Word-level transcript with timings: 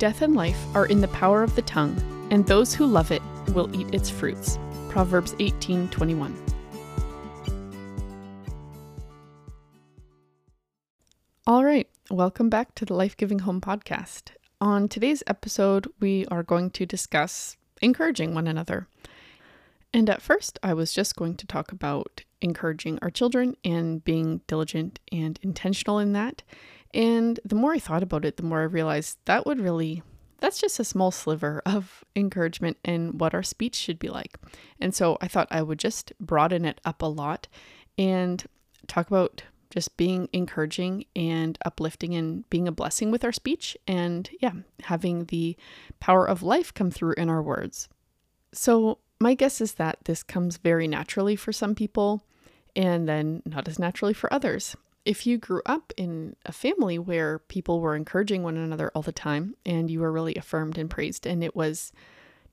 Death 0.00 0.22
and 0.22 0.34
life 0.34 0.56
are 0.74 0.86
in 0.86 1.02
the 1.02 1.08
power 1.08 1.42
of 1.42 1.54
the 1.56 1.60
tongue, 1.60 1.94
and 2.30 2.46
those 2.46 2.72
who 2.72 2.86
love 2.86 3.12
it 3.12 3.20
will 3.48 3.68
eat 3.78 3.94
its 3.94 4.08
fruits. 4.08 4.58
Proverbs 4.88 5.34
18:21. 5.38 6.34
All 11.46 11.66
right, 11.66 11.86
welcome 12.10 12.48
back 12.48 12.74
to 12.76 12.86
the 12.86 12.94
Life 12.94 13.14
Giving 13.14 13.40
Home 13.40 13.60
podcast. 13.60 14.30
On 14.58 14.88
today's 14.88 15.22
episode, 15.26 15.86
we 16.00 16.24
are 16.30 16.42
going 16.42 16.70
to 16.70 16.86
discuss 16.86 17.58
encouraging 17.82 18.32
one 18.32 18.46
another. 18.46 18.88
And 19.92 20.08
at 20.08 20.22
first, 20.22 20.58
I 20.62 20.72
was 20.72 20.94
just 20.94 21.14
going 21.14 21.36
to 21.36 21.46
talk 21.46 21.72
about 21.72 22.22
encouraging 22.40 22.98
our 23.02 23.10
children 23.10 23.54
and 23.62 24.02
being 24.02 24.40
diligent 24.46 24.98
and 25.12 25.38
intentional 25.42 25.98
in 25.98 26.14
that. 26.14 26.42
And 26.92 27.38
the 27.44 27.54
more 27.54 27.72
I 27.72 27.78
thought 27.78 28.02
about 28.02 28.24
it, 28.24 28.36
the 28.36 28.42
more 28.42 28.60
I 28.60 28.64
realized 28.64 29.18
that 29.24 29.46
would 29.46 29.60
really, 29.60 30.02
that's 30.38 30.60
just 30.60 30.80
a 30.80 30.84
small 30.84 31.10
sliver 31.10 31.62
of 31.64 32.04
encouragement 32.16 32.78
and 32.84 33.20
what 33.20 33.34
our 33.34 33.42
speech 33.42 33.76
should 33.76 33.98
be 33.98 34.08
like. 34.08 34.36
And 34.80 34.94
so 34.94 35.16
I 35.20 35.28
thought 35.28 35.48
I 35.50 35.62
would 35.62 35.78
just 35.78 36.12
broaden 36.18 36.64
it 36.64 36.80
up 36.84 37.02
a 37.02 37.06
lot 37.06 37.46
and 37.96 38.44
talk 38.86 39.06
about 39.06 39.44
just 39.70 39.96
being 39.96 40.28
encouraging 40.32 41.04
and 41.14 41.56
uplifting 41.64 42.14
and 42.14 42.48
being 42.50 42.66
a 42.66 42.72
blessing 42.72 43.10
with 43.10 43.24
our 43.24 43.32
speech 43.32 43.76
and 43.86 44.28
yeah 44.40 44.52
having 44.82 45.26
the 45.26 45.56
power 46.00 46.28
of 46.28 46.42
life 46.42 46.74
come 46.74 46.90
through 46.90 47.14
in 47.16 47.28
our 47.28 47.42
words 47.42 47.88
so 48.52 48.98
my 49.20 49.34
guess 49.34 49.60
is 49.60 49.74
that 49.74 49.98
this 50.04 50.22
comes 50.22 50.56
very 50.56 50.88
naturally 50.88 51.36
for 51.36 51.52
some 51.52 51.74
people 51.74 52.24
and 52.74 53.08
then 53.08 53.42
not 53.46 53.68
as 53.68 53.78
naturally 53.78 54.14
for 54.14 54.32
others 54.32 54.76
if 55.10 55.26
you 55.26 55.38
grew 55.38 55.60
up 55.66 55.92
in 55.96 56.36
a 56.46 56.52
family 56.52 56.96
where 56.98 57.40
people 57.40 57.80
were 57.80 57.96
encouraging 57.96 58.44
one 58.44 58.56
another 58.56 58.92
all 58.94 59.02
the 59.02 59.10
time 59.10 59.56
and 59.66 59.90
you 59.90 59.98
were 59.98 60.12
really 60.12 60.36
affirmed 60.36 60.78
and 60.78 60.88
praised 60.88 61.26
and 61.26 61.42
it 61.42 61.56
was 61.56 61.92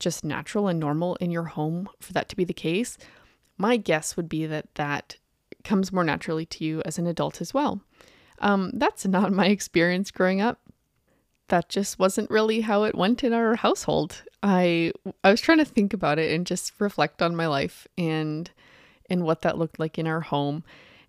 just 0.00 0.24
natural 0.24 0.66
and 0.66 0.80
normal 0.80 1.14
in 1.16 1.30
your 1.30 1.44
home 1.44 1.88
for 2.00 2.12
that 2.12 2.28
to 2.28 2.36
be 2.36 2.44
the 2.44 2.52
case 2.52 2.98
my 3.58 3.76
guess 3.76 4.16
would 4.16 4.28
be 4.28 4.46
that 4.46 4.74
that 4.76 5.16
comes 5.64 5.92
more 5.92 6.04
naturally 6.04 6.46
to 6.46 6.64
you 6.64 6.82
as 6.84 6.98
an 6.98 7.06
adult 7.06 7.40
as 7.40 7.52
well. 7.52 7.80
Um, 8.38 8.70
that's 8.74 9.04
not 9.04 9.32
my 9.32 9.46
experience 9.56 10.10
growing 10.10 10.40
up. 10.40 10.60
That 11.48 11.68
just 11.68 11.98
wasn't 11.98 12.30
really 12.30 12.60
how 12.60 12.84
it 12.84 12.94
went 12.94 13.24
in 13.24 13.32
our 13.32 13.56
household. 13.56 14.22
I 14.42 14.92
I 15.24 15.30
was 15.30 15.40
trying 15.40 15.58
to 15.58 15.64
think 15.64 15.92
about 15.92 16.18
it 16.18 16.32
and 16.32 16.46
just 16.46 16.72
reflect 16.78 17.22
on 17.22 17.34
my 17.34 17.46
life 17.46 17.88
and 17.96 18.50
and 19.10 19.24
what 19.24 19.42
that 19.42 19.58
looked 19.58 19.78
like 19.78 19.98
in 19.98 20.06
our 20.06 20.20
home. 20.20 20.62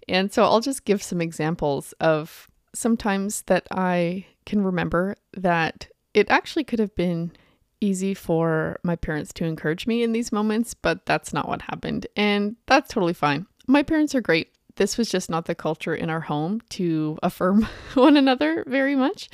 And 0.09 0.33
so 0.33 0.43
I'll 0.43 0.59
just 0.59 0.85
give 0.85 1.01
some 1.03 1.21
examples 1.21 1.93
of 1.99 2.47
sometimes 2.73 3.43
that 3.43 3.67
I 3.71 4.25
can 4.45 4.63
remember 4.63 5.15
that 5.37 5.87
it 6.13 6.29
actually 6.29 6.63
could 6.63 6.79
have 6.79 6.95
been 6.95 7.31
easy 7.81 8.13
for 8.13 8.79
my 8.83 8.95
parents 8.95 9.31
to 9.33 9.45
encourage 9.45 9.87
me 9.87 10.03
in 10.03 10.11
these 10.11 10.31
moments, 10.31 10.73
but 10.73 11.05
that's 11.05 11.31
not 11.31 11.47
what 11.47 11.61
happened. 11.61 12.07
And 12.15 12.55
that's 12.65 12.93
totally 12.93 13.13
fine. 13.13 13.45
My 13.67 13.83
parents 13.83 14.13
are 14.15 14.21
great. 14.21 14.51
This 14.75 14.97
was 14.97 15.09
just 15.09 15.29
not 15.29 15.45
the 15.45 15.55
culture 15.55 15.93
in 15.93 16.09
our 16.09 16.21
home 16.21 16.61
to 16.71 17.17
affirm 17.23 17.67
one 17.93 18.17
another 18.17 18.63
very 18.67 18.95
much. 18.95 19.29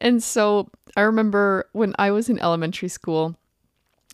And 0.00 0.22
so 0.22 0.70
I 0.96 1.02
remember 1.02 1.68
when 1.72 1.94
I 1.98 2.10
was 2.10 2.28
in 2.28 2.38
elementary 2.38 2.88
school, 2.88 3.36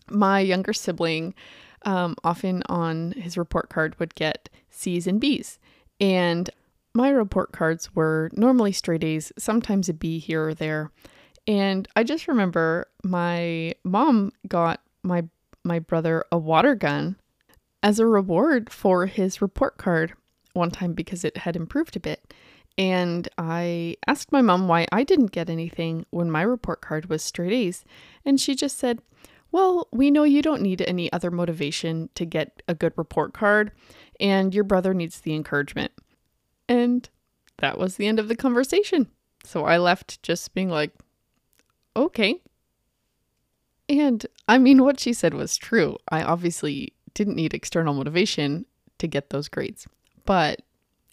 my 0.09 0.41
younger 0.41 0.73
sibling 0.73 1.35
um, 1.83 2.17
often 2.25 2.63
on 2.69 3.13
his 3.13 3.37
report 3.37 3.69
card 3.69 3.99
would 3.99 4.15
get 4.15 4.49
C's 4.71 5.07
and 5.07 5.21
B's. 5.21 5.59
And 6.01 6.51
my 6.95 7.09
report 7.11 7.53
cards 7.53 7.95
were 7.95 8.31
normally 8.33 8.73
straight 8.73 9.05
A's, 9.05 9.33
sometimes 9.39 9.89
a 9.89 9.95
B 9.95 10.19
here 10.19 10.49
or 10.49 10.55
there. 10.55 10.91
And 11.47 11.87
I 11.95 12.03
just 12.03 12.29
remember 12.29 12.89
my 13.05 13.75
mom 13.85 14.33
got 14.49 14.81
my 15.03 15.25
my 15.63 15.79
brother 15.79 16.25
a 16.31 16.39
water 16.39 16.75
gun 16.75 17.17
as 17.83 17.99
a 17.99 18.07
reward 18.07 18.71
for 18.71 19.07
his 19.07 19.43
report 19.43 19.77
card 19.79 20.15
one 20.55 20.71
time 20.71 20.93
because 20.93 21.25
it 21.25 21.37
had 21.39 21.57
improved 21.57 21.97
a 21.97 22.01
bit. 22.01 22.33
And 22.79 23.29
I 23.39 23.97
asked 24.07 24.33
my 24.33 24.43
mom 24.43 24.69
why 24.69 24.87
I 24.93 25.03
didn't 25.03 25.33
get 25.33 25.49
anything 25.49 26.05
when 26.11 26.31
my 26.31 26.43
report 26.43 26.81
card 26.81 27.07
was 27.07 27.23
straight 27.23 27.53
A's. 27.53 27.85
And 28.25 28.41
she 28.41 28.55
just 28.55 28.79
said, 28.79 29.01
Well, 29.53 29.89
we 29.93 30.11
know 30.11 30.25
you 30.25 30.43
don't 30.43 30.63
need 30.63 30.83
any 30.83 31.13
other 31.13 31.31
motivation 31.31 32.11
to 32.15 32.25
get 32.25 32.63
a 32.69 32.75
good 32.75 32.93
report 32.97 33.33
card, 33.33 33.73
and 34.21 34.55
your 34.55 34.65
brother 34.65 34.93
needs 34.93 35.21
the 35.21 35.35
encouragement. 35.35 35.93
And 36.69 37.09
that 37.59 37.79
was 37.79 37.97
the 37.97 38.07
end 38.07 38.19
of 38.19 38.29
the 38.29 38.37
conversation. 38.37 39.09
So 39.45 39.65
I 39.65 39.79
left 39.79 40.23
just 40.23 40.53
being 40.55 40.69
like, 40.69 40.93
Okay. 41.97 42.43
And 43.89 44.27
I 44.49 44.59
mean, 44.59 44.83
what 44.83 45.01
she 45.01 45.13
said 45.13 45.33
was 45.33 45.57
true. 45.57 45.97
I 46.11 46.23
obviously 46.23 46.93
didn't 47.15 47.37
need 47.37 47.55
external 47.55 47.95
motivation 47.95 48.67
to 48.99 49.07
get 49.07 49.31
those 49.31 49.49
grades, 49.49 49.87
but 50.25 50.61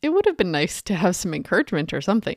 it 0.01 0.09
would 0.09 0.25
have 0.25 0.38
been 0.38 0.51
nice 0.51 0.81
to 0.83 0.95
have 0.95 1.15
some 1.15 1.33
encouragement 1.33 1.94
or 1.94 2.01
something. 2.01 2.35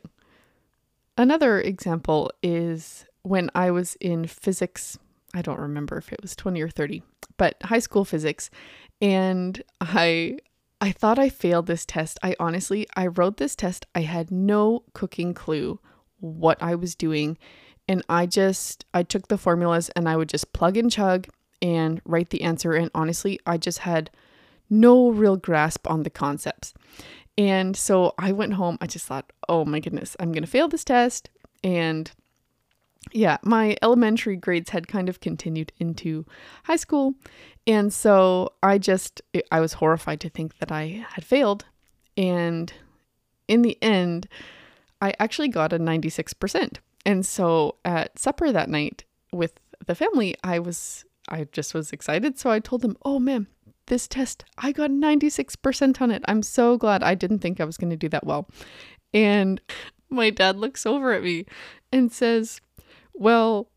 Another 1.19 1.61
example 1.61 2.31
is 2.43 3.07
when 3.23 3.51
I 3.55 3.71
was 3.71 3.97
in 3.97 4.27
physics. 4.27 4.99
I 5.37 5.43
don't 5.43 5.61
remember 5.61 5.97
if 5.99 6.13
it 6.13 6.23
was 6.23 6.35
20 6.35 6.61
or 6.63 6.69
30, 6.69 7.03
but 7.37 7.57
high 7.65 7.79
school 7.79 8.05
physics. 8.05 8.51
And 9.01 9.63
I 9.81 10.39
I 10.81 10.93
thought 10.93 11.19
I 11.19 11.29
failed 11.29 11.67
this 11.67 11.87
test. 11.87 12.19
I 12.23 12.37
honestly, 12.39 12.87
I 12.97 13.07
wrote 13.07 13.39
this 13.39 13.57
test. 13.57 13.87
I 13.95 14.03
had 14.03 14.31
no 14.31 14.85
cooking 14.93 15.33
clue 15.33 15.81
what 16.21 16.63
I 16.63 16.75
was 16.75 16.95
doing. 16.95 17.39
And 17.89 18.03
I 18.09 18.27
just, 18.27 18.85
I 18.93 19.03
took 19.03 19.29
the 19.29 19.39
formulas 19.39 19.91
and 19.91 20.09
I 20.09 20.17
would 20.17 20.29
just 20.29 20.53
plug 20.53 20.77
and 20.77 20.91
chug 20.91 21.29
and 21.63 22.03
write 22.05 22.31
the 22.31 22.43
answer. 22.43 22.73
And 22.73 22.91
honestly, 22.95 23.41
I 23.47 23.57
just 23.57 23.81
had 23.81 24.11
no 24.69 25.11
real 25.11 25.37
grasp 25.37 25.89
on 25.89 26.03
the 26.03 26.11
concepts. 26.11 26.75
And 27.39 27.77
so 27.77 28.15
I 28.19 28.33
went 28.33 28.55
home. 28.55 28.77
I 28.81 28.87
just 28.87 29.07
thought, 29.07 29.33
oh 29.49 29.65
my 29.65 29.81
goodness, 29.81 30.17
I'm 30.19 30.33
going 30.33 30.43
to 30.43 30.51
fail 30.51 30.69
this 30.69 30.85
test. 30.85 31.31
And 31.63 32.11
yeah, 33.13 33.39
my 33.43 33.77
elementary 33.83 34.37
grades 34.37 34.71
had 34.71 34.89
kind 34.89 35.09
of 35.09 35.21
continued 35.21 35.73
into 35.79 36.25
high 36.65 36.77
school. 36.77 37.15
And 37.67 37.93
so 37.93 38.53
I 38.63 38.79
just, 38.79 39.23
I 39.51 39.61
was 39.61 39.75
horrified 39.75 40.21
to 40.21 40.29
think 40.29 40.59
that 40.59 40.71
I 40.71 41.05
had 41.11 41.25
failed. 41.25 41.65
And 42.17 42.73
in 43.49 43.63
the 43.63 43.79
end, 43.83 44.29
I 45.01 45.15
actually 45.19 45.49
got 45.49 45.73
a 45.73 45.79
96%. 45.79 46.79
And 47.05 47.25
so 47.25 47.77
at 47.85 48.19
supper 48.19 48.51
that 48.53 48.69
night 48.69 49.05
with 49.33 49.59
the 49.87 49.95
family, 49.95 50.35
I 50.43 50.59
was 50.59 51.05
I 51.29 51.47
just 51.53 51.75
was 51.75 51.93
excited. 51.93 52.39
So 52.39 52.51
I 52.51 52.61
told 52.61 52.83
them, 52.83 52.97
oh 53.05 53.19
man, 53.19 53.47
this 53.87 54.07
test, 54.09 54.45
I 54.59 54.73
got 54.73 54.91
96% 54.91 56.01
on 56.01 56.11
it. 56.11 56.25
I'm 56.27 56.43
so 56.43 56.77
glad 56.77 57.03
I 57.03 57.15
didn't 57.15 57.41
think 57.41 57.61
I 57.61 57.65
was 57.65 57.77
going 57.77 57.91
to 57.91 57.97
do 57.97 58.09
that 58.11 58.27
well. 58.27 58.49
And 59.13 59.61
my 60.09 60.31
dad 60.31 60.57
looks 60.57 60.87
over 60.87 61.13
at 61.13 61.23
me 61.23 61.47
and 61.93 62.13
says, 62.13 62.61
well, 63.19 63.71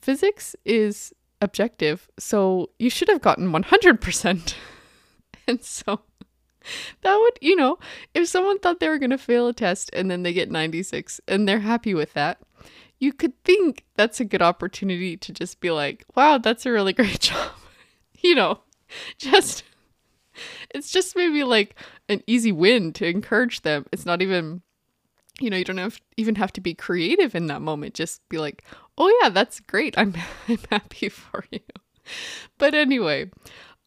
physics 0.00 0.54
is 0.64 1.12
objective, 1.40 2.08
so 2.18 2.70
you 2.78 2.90
should 2.90 3.08
have 3.08 3.22
gotten 3.22 3.52
100%. 3.52 4.54
and 5.46 5.62
so 5.62 6.00
that 7.02 7.16
would, 7.16 7.38
you 7.40 7.56
know, 7.56 7.78
if 8.14 8.28
someone 8.28 8.58
thought 8.58 8.80
they 8.80 8.88
were 8.88 8.98
going 8.98 9.10
to 9.10 9.18
fail 9.18 9.48
a 9.48 9.52
test 9.52 9.90
and 9.92 10.10
then 10.10 10.22
they 10.22 10.32
get 10.32 10.50
96 10.50 11.20
and 11.28 11.46
they're 11.48 11.60
happy 11.60 11.94
with 11.94 12.14
that, 12.14 12.38
you 12.98 13.12
could 13.12 13.32
think 13.44 13.84
that's 13.96 14.20
a 14.20 14.24
good 14.24 14.42
opportunity 14.42 15.16
to 15.16 15.32
just 15.32 15.60
be 15.60 15.70
like, 15.70 16.04
wow, 16.14 16.38
that's 16.38 16.66
a 16.66 16.72
really 16.72 16.92
great 16.94 17.20
job. 17.20 17.52
you 18.22 18.34
know, 18.34 18.60
just, 19.18 19.64
it's 20.74 20.90
just 20.90 21.16
maybe 21.16 21.44
like 21.44 21.76
an 22.08 22.22
easy 22.26 22.52
win 22.52 22.92
to 22.94 23.06
encourage 23.06 23.62
them. 23.62 23.86
It's 23.92 24.06
not 24.06 24.22
even, 24.22 24.62
you 25.40 25.50
know, 25.50 25.56
you 25.56 25.64
don't 25.64 25.78
have, 25.78 26.00
even 26.16 26.36
have 26.36 26.52
to 26.52 26.60
be 26.60 26.74
creative 26.74 27.34
in 27.34 27.46
that 27.46 27.62
moment. 27.62 27.94
Just 27.94 28.26
be 28.28 28.38
like, 28.38 28.64
oh 28.98 29.16
yeah, 29.22 29.28
that's 29.28 29.60
great. 29.60 29.96
I'm, 29.98 30.14
I'm 30.48 30.58
happy 30.70 31.08
for 31.08 31.44
you. 31.50 31.60
But 32.58 32.74
anyway, 32.74 33.30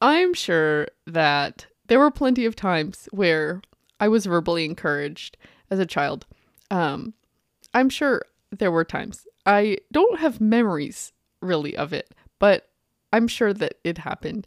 I'm 0.01 0.33
sure 0.33 0.87
that 1.05 1.67
there 1.87 1.99
were 1.99 2.11
plenty 2.11 2.45
of 2.45 2.55
times 2.55 3.07
where 3.11 3.61
I 3.99 4.07
was 4.07 4.25
verbally 4.25 4.65
encouraged 4.65 5.37
as 5.69 5.79
a 5.79 5.85
child. 5.85 6.25
Um, 6.69 7.13
I'm 7.73 7.89
sure 7.89 8.23
there 8.51 8.71
were 8.71 8.83
times. 8.85 9.25
I 9.45 9.77
don't 9.91 10.19
have 10.19 10.41
memories 10.41 11.13
really 11.41 11.75
of 11.75 11.93
it, 11.93 12.13
but 12.39 12.69
I'm 13.13 13.27
sure 13.27 13.53
that 13.53 13.75
it 13.83 13.99
happened. 13.99 14.45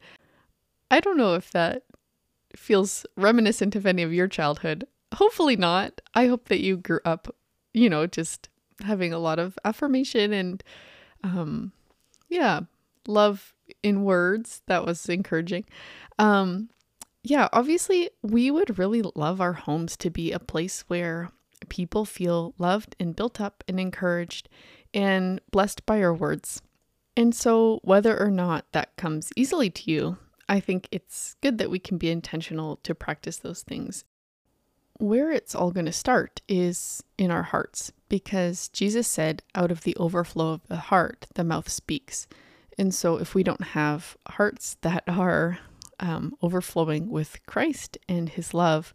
I 0.91 1.01
don't 1.01 1.17
know 1.17 1.35
if 1.35 1.51
that 1.53 1.85
feels 2.57 3.07
reminiscent 3.17 3.77
of 3.77 3.87
any 3.87 4.03
of 4.03 4.13
your 4.13 4.29
childhood. 4.29 4.87
Hopefully 5.15 5.57
not. 5.57 6.01
I 6.15 6.27
hope 6.27 6.49
that 6.49 6.61
you 6.61 6.77
grew 6.77 7.01
up, 7.05 7.35
you 7.75 7.91
know, 7.91 8.07
just 8.07 8.49
having 8.83 9.13
a 9.13 9.19
lot 9.19 9.39
of 9.39 9.59
affirmation 9.65 10.33
and 10.33 10.63
um 11.23 11.73
yeah, 12.29 12.61
love 13.07 13.55
in 13.83 14.05
words. 14.05 14.63
That 14.67 14.87
was 14.87 15.09
encouraging. 15.09 15.65
Um 16.19 16.71
yeah, 17.23 17.49
obviously 17.53 18.11
we 18.23 18.51
would 18.51 18.79
really 18.79 19.03
love 19.15 19.41
our 19.41 19.53
homes 19.53 19.97
to 19.99 20.11
be 20.11 20.33
a 20.33 20.39
place 20.39 20.85
where 20.89 21.31
people 21.69 22.05
feel 22.05 22.55
loved 22.59 22.97
and 22.99 23.17
built 23.17 23.41
up 23.41 23.63
and 23.69 23.79
encouraged 23.79 24.49
and 24.95 25.41
blessed 25.51 25.85
by 25.87 26.03
our 26.03 26.15
words. 26.15 26.63
And 27.17 27.35
so, 27.35 27.81
whether 27.83 28.19
or 28.19 28.31
not 28.31 28.67
that 28.73 28.97
comes 28.97 29.31
easily 29.37 29.69
to 29.71 29.91
you, 29.91 30.17
I 30.49 30.61
think 30.61 30.89
it's 30.91 31.37
good 31.43 31.59
that 31.59 31.71
we 31.71 31.79
can 31.79 31.99
be 31.99 32.11
intentional 32.11 32.77
to 32.77 32.95
practice 32.95 33.37
those 33.37 33.63
things. 33.63 34.05
Where 35.01 35.33
it's 35.33 35.55
all 35.55 35.71
going 35.71 35.87
to 35.87 35.93
start 35.93 36.43
is 36.47 37.03
in 37.17 37.31
our 37.31 37.43
hearts, 37.43 37.91
because 38.11 38.69
Jesus 38.69 39.09
said, 39.09 39.43
out 39.55 39.71
of 39.71 39.81
the 39.83 39.97
overflow 39.97 40.53
of 40.53 40.69
the 40.69 40.77
heart, 40.77 41.27
the 41.35 41.43
mouth 41.43 41.71
speaks. 41.71 42.27
And 42.77 42.95
so, 42.95 43.17
if 43.17 43.35
we 43.35 43.43
don't 43.43 43.69
have 43.69 44.19
hearts 44.29 44.77
that 44.83 45.05
are 45.07 45.59
um, 46.01 46.35
overflowing 46.43 47.09
with 47.09 47.39
Christ 47.47 47.97
and 48.11 48.29
His 48.29 48.53
love, 48.53 48.93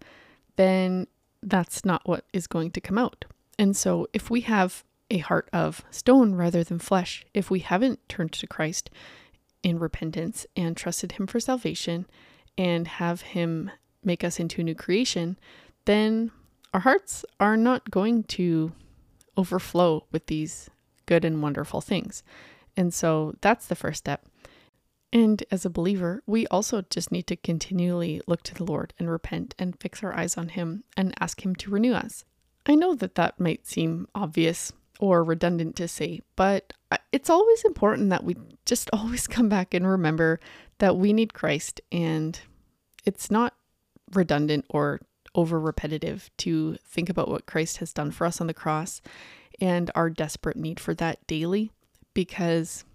then 0.58 1.08
that's 1.42 1.84
not 1.84 2.08
what 2.08 2.26
is 2.32 2.46
going 2.46 2.70
to 2.72 2.82
come 2.82 3.00
out. 3.00 3.26
And 3.58 3.76
so, 3.76 4.08
if 4.14 4.30
we 4.30 4.42
have 4.42 4.84
a 5.10 5.18
heart 5.18 5.50
of 5.52 5.84
stone 5.90 6.36
rather 6.36 6.64
than 6.64 6.78
flesh, 6.78 7.26
if 7.34 7.50
we 7.50 7.62
haven't 7.62 8.08
turned 8.08 8.34
to 8.34 8.46
Christ 8.46 8.92
in 9.64 9.80
repentance 9.80 10.46
and 10.56 10.78
trusted 10.78 11.14
Him 11.14 11.26
for 11.26 11.40
salvation 11.40 12.06
and 12.60 12.88
have 12.88 13.22
Him 13.22 13.72
make 14.04 14.24
us 14.24 14.40
into 14.40 14.62
a 14.62 14.64
new 14.64 14.76
creation, 14.76 15.36
then 15.86 16.32
our 16.74 16.82
hearts 16.82 17.26
are 17.40 17.58
not 17.58 17.90
going 17.90 18.24
to 18.24 18.74
overflow 19.38 20.06
with 20.12 20.28
these 20.28 20.70
good 21.06 21.26
and 21.26 21.42
wonderful 21.42 21.82
things. 21.82 22.24
And 22.76 22.94
so 22.94 23.36
that's 23.42 23.68
the 23.68 23.76
first 23.76 24.00
step. 24.00 24.26
And 25.14 25.44
as 25.50 25.66
a 25.66 25.70
believer, 25.70 26.22
we 26.26 26.46
also 26.48 26.82
just 26.90 27.12
need 27.12 27.28
to 27.28 27.38
continually 27.38 28.22
look 28.28 28.44
to 28.44 28.54
the 28.54 28.66
Lord 28.66 28.94
and 29.00 29.10
repent 29.10 29.56
and 29.58 29.80
fix 29.80 30.04
our 30.04 30.14
eyes 30.14 30.38
on 30.38 30.50
Him 30.50 30.84
and 30.98 31.14
ask 31.20 31.46
Him 31.46 31.56
to 31.56 31.72
renew 31.72 31.94
us. 31.94 32.26
I 32.66 32.76
know 32.76 32.96
that 32.96 33.16
that 33.16 33.40
might 33.40 33.66
seem 33.66 34.08
obvious 34.14 34.74
or 35.00 35.24
redundant 35.24 35.76
to 35.78 35.88
say, 35.88 36.22
but 36.36 36.74
it's 37.12 37.30
always 37.30 37.64
important 37.64 38.10
that 38.10 38.24
we 38.24 38.36
just 38.66 38.90
always 38.94 39.28
come 39.28 39.48
back 39.48 39.74
and 39.74 39.88
remember 39.88 40.40
that 40.80 40.98
we 40.98 41.14
need 41.14 41.34
Christ 41.34 41.80
and 41.92 42.38
it's 43.06 43.32
not 43.32 43.54
redundant 44.14 44.66
or 44.70 45.00
over 45.36 45.60
repetitive 45.60 46.30
to 46.38 46.78
think 46.86 47.10
about 47.10 47.30
what 47.30 47.46
Christ 47.46 47.78
has 47.78 47.94
done 47.94 48.12
for 48.12 48.26
us 48.26 48.42
on 48.42 48.48
the 48.48 48.54
cross 48.54 49.02
and 49.62 49.92
our 49.94 50.10
desperate 50.10 50.58
need 50.58 50.80
for 50.80 50.94
that 50.96 51.26
daily 51.28 51.72
because 52.14 52.86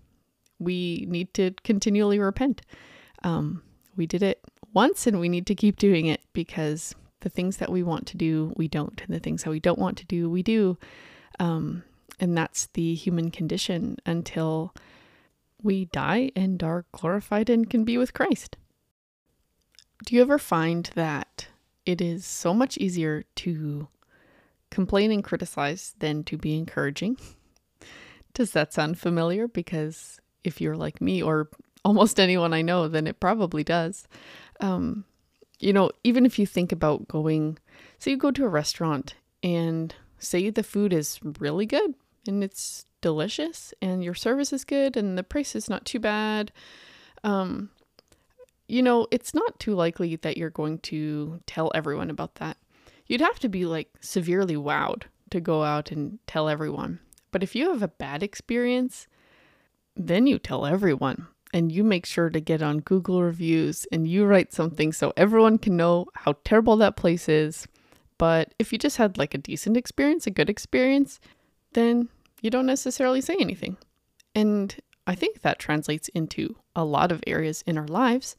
we 0.59 1.07
need 1.09 1.33
to 1.35 1.53
continually 1.63 2.19
repent. 2.19 2.63
Um, 3.23 3.63
we 3.97 4.07
did 4.07 4.23
it 4.23 4.41
once 4.73 5.07
and 5.07 5.21
we 5.21 5.29
need 5.29 5.47
to 5.47 5.55
keep 5.55 5.79
doing 5.79 6.07
it 6.07 6.21
because 6.33 6.95
the 7.21 7.29
things 7.29 7.59
that 7.59 7.71
we 7.71 7.83
want 7.83 8.07
to 8.09 8.17
do, 8.17 8.53
we 8.57 8.67
don't. 8.69 9.01
And 9.03 9.15
the 9.15 9.21
things 9.21 9.45
that 9.45 9.51
we 9.51 9.61
don't 9.61 9.79
want 9.79 9.99
to 9.99 10.07
do, 10.07 10.29
we 10.31 10.43
do. 10.43 10.79
Um, 11.39 11.85
and 12.19 12.37
that's 12.37 12.67
the 12.75 12.95
human 12.95 13.31
condition 13.31 13.97
until 14.07 14.75
we 15.63 15.87
die 15.87 16.31
and 16.35 16.63
are 16.63 16.87
glorified 16.93 17.51
and 17.51 17.69
can 17.69 17.85
be 17.85 17.99
with 17.99 18.15
Christ. 18.15 18.57
Do 20.07 20.15
you 20.15 20.23
ever 20.23 20.39
find 20.39 20.91
that 20.95 21.49
it 21.91 22.01
is 22.01 22.25
so 22.25 22.55
much 22.55 22.79
easier 22.79 23.25
to 23.37 23.89
complain 24.71 25.11
and 25.11 25.25
criticize 25.25 25.95
than 25.99 26.23
to 26.25 26.37
be 26.37 26.57
encouraging? 26.57 27.17
Does 28.35 28.53
that 28.53 28.73
sound 28.73 28.99
familiar? 28.99 29.49
Because 29.49 30.21
if 30.45 30.61
you're 30.61 30.77
like 30.77 31.01
me 31.01 31.23
or 31.23 31.51
almost 31.85 32.21
anyone 32.21 32.53
I 32.53 32.63
know, 32.63 32.87
then 32.87 33.07
it 33.07 33.19
probably 33.19 33.65
does. 33.65 34.07
Um, 34.61 35.05
you 35.59 35.73
know, 35.73 35.91
even 36.05 36.25
if 36.25 36.39
you 36.39 36.47
think 36.47 36.71
about 36.73 37.09
going, 37.09 37.59
say 37.99 38.13
you 38.13 38.17
go 38.17 38.31
to 38.31 38.45
a 38.45 38.49
restaurant 38.49 39.15
and 39.43 39.95
say 40.19 40.49
the 40.51 40.63
food 40.63 40.93
is 40.93 41.19
really 41.41 41.67
good 41.67 41.95
and 42.27 42.45
it's 42.45 42.85
delicious 43.01 43.75
and 43.83 44.05
your 44.05 44.15
service 44.15 44.53
is 44.53 44.65
good 44.65 44.97
and 44.97 45.19
the 45.19 45.23
price 45.23 45.57
is 45.57 45.69
not 45.69 45.85
too 45.85 45.99
bad. 45.99 46.53
Um, 47.25 47.71
you 48.71 48.83
know, 48.83 49.07
it's 49.11 49.35
not 49.35 49.59
too 49.59 49.75
likely 49.75 50.17
that 50.17 50.37
you're 50.37 50.51
going 50.51 50.79
to 50.79 51.41
tell 51.47 51.73
everyone 51.75 52.11
about 52.11 52.37
that. 52.37 52.57
You'd 53.07 53.21
have 53.21 53.41
to 53.41 53.49
be 53.49 53.65
like 53.65 53.89
severely 54.01 54.55
wowed 54.55 55.03
to 55.31 55.41
go 55.41 55.65
out 55.65 55.91
and 55.91 56.19
tell 56.27 56.49
everyone. 56.49 57.01
But 57.33 57.43
if 57.43 57.55
you 57.55 57.71
have 57.71 57.83
a 57.83 57.89
bad 57.89 58.23
experience, 58.23 59.09
then 59.97 60.27
you 60.27 60.39
tell 60.39 60.67
everyone 60.67 61.27
and 61.53 61.73
you 61.73 61.83
make 61.83 62.07
sure 62.07 62.31
to 62.31 62.41
get 62.41 62.63
on 62.63 62.79
Google 62.79 63.23
reviews 63.23 63.87
and 63.91 64.07
you 64.07 64.25
write 64.25 64.53
something 64.53 64.93
so 64.93 65.13
everyone 65.17 65.59
can 65.59 65.77
know 65.77 66.07
how 66.15 66.35
terrible 66.45 66.77
that 66.77 66.97
place 66.97 67.29
is. 67.29 67.67
But 68.19 68.55
if 68.59 68.73
you 68.73 68.79
just 68.79 68.99
had 68.99 69.19
like 69.19 69.35
a 69.35 69.39
decent 69.39 69.77
experience, 69.77 70.27
a 70.27 70.31
good 70.31 70.51
experience, 70.51 71.19
then 71.73 72.09
you 72.41 72.51
don't 72.51 72.67
necessarily 72.67 73.21
say 73.21 73.37
anything. 73.41 73.79
And 74.35 74.77
I 75.07 75.15
think 75.15 75.41
that 75.41 75.59
translates 75.59 76.09
into 76.09 76.57
a 76.77 76.85
lot 76.85 77.11
of 77.13 77.23
areas 77.27 77.63
in 77.67 77.79
our 77.79 77.89
lives. 77.89 78.37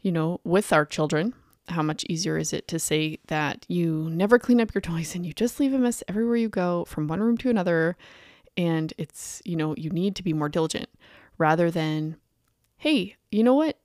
You 0.00 0.12
know, 0.12 0.40
with 0.44 0.72
our 0.72 0.84
children, 0.84 1.34
how 1.68 1.82
much 1.82 2.04
easier 2.08 2.38
is 2.38 2.52
it 2.52 2.66
to 2.68 2.78
say 2.78 3.18
that 3.28 3.64
you 3.68 4.08
never 4.10 4.38
clean 4.38 4.60
up 4.60 4.74
your 4.74 4.80
toys 4.80 5.14
and 5.14 5.24
you 5.24 5.32
just 5.32 5.60
leave 5.60 5.72
a 5.72 5.78
mess 5.78 6.02
everywhere 6.08 6.36
you 6.36 6.48
go 6.48 6.84
from 6.86 7.08
one 7.08 7.20
room 7.20 7.36
to 7.38 7.50
another 7.50 7.96
and 8.56 8.92
it's, 8.98 9.40
you 9.44 9.56
know, 9.56 9.74
you 9.76 9.90
need 9.90 10.14
to 10.16 10.22
be 10.22 10.32
more 10.32 10.48
diligent 10.48 10.88
rather 11.38 11.70
than, 11.70 12.16
hey, 12.76 13.16
you 13.30 13.42
know 13.42 13.54
what? 13.54 13.78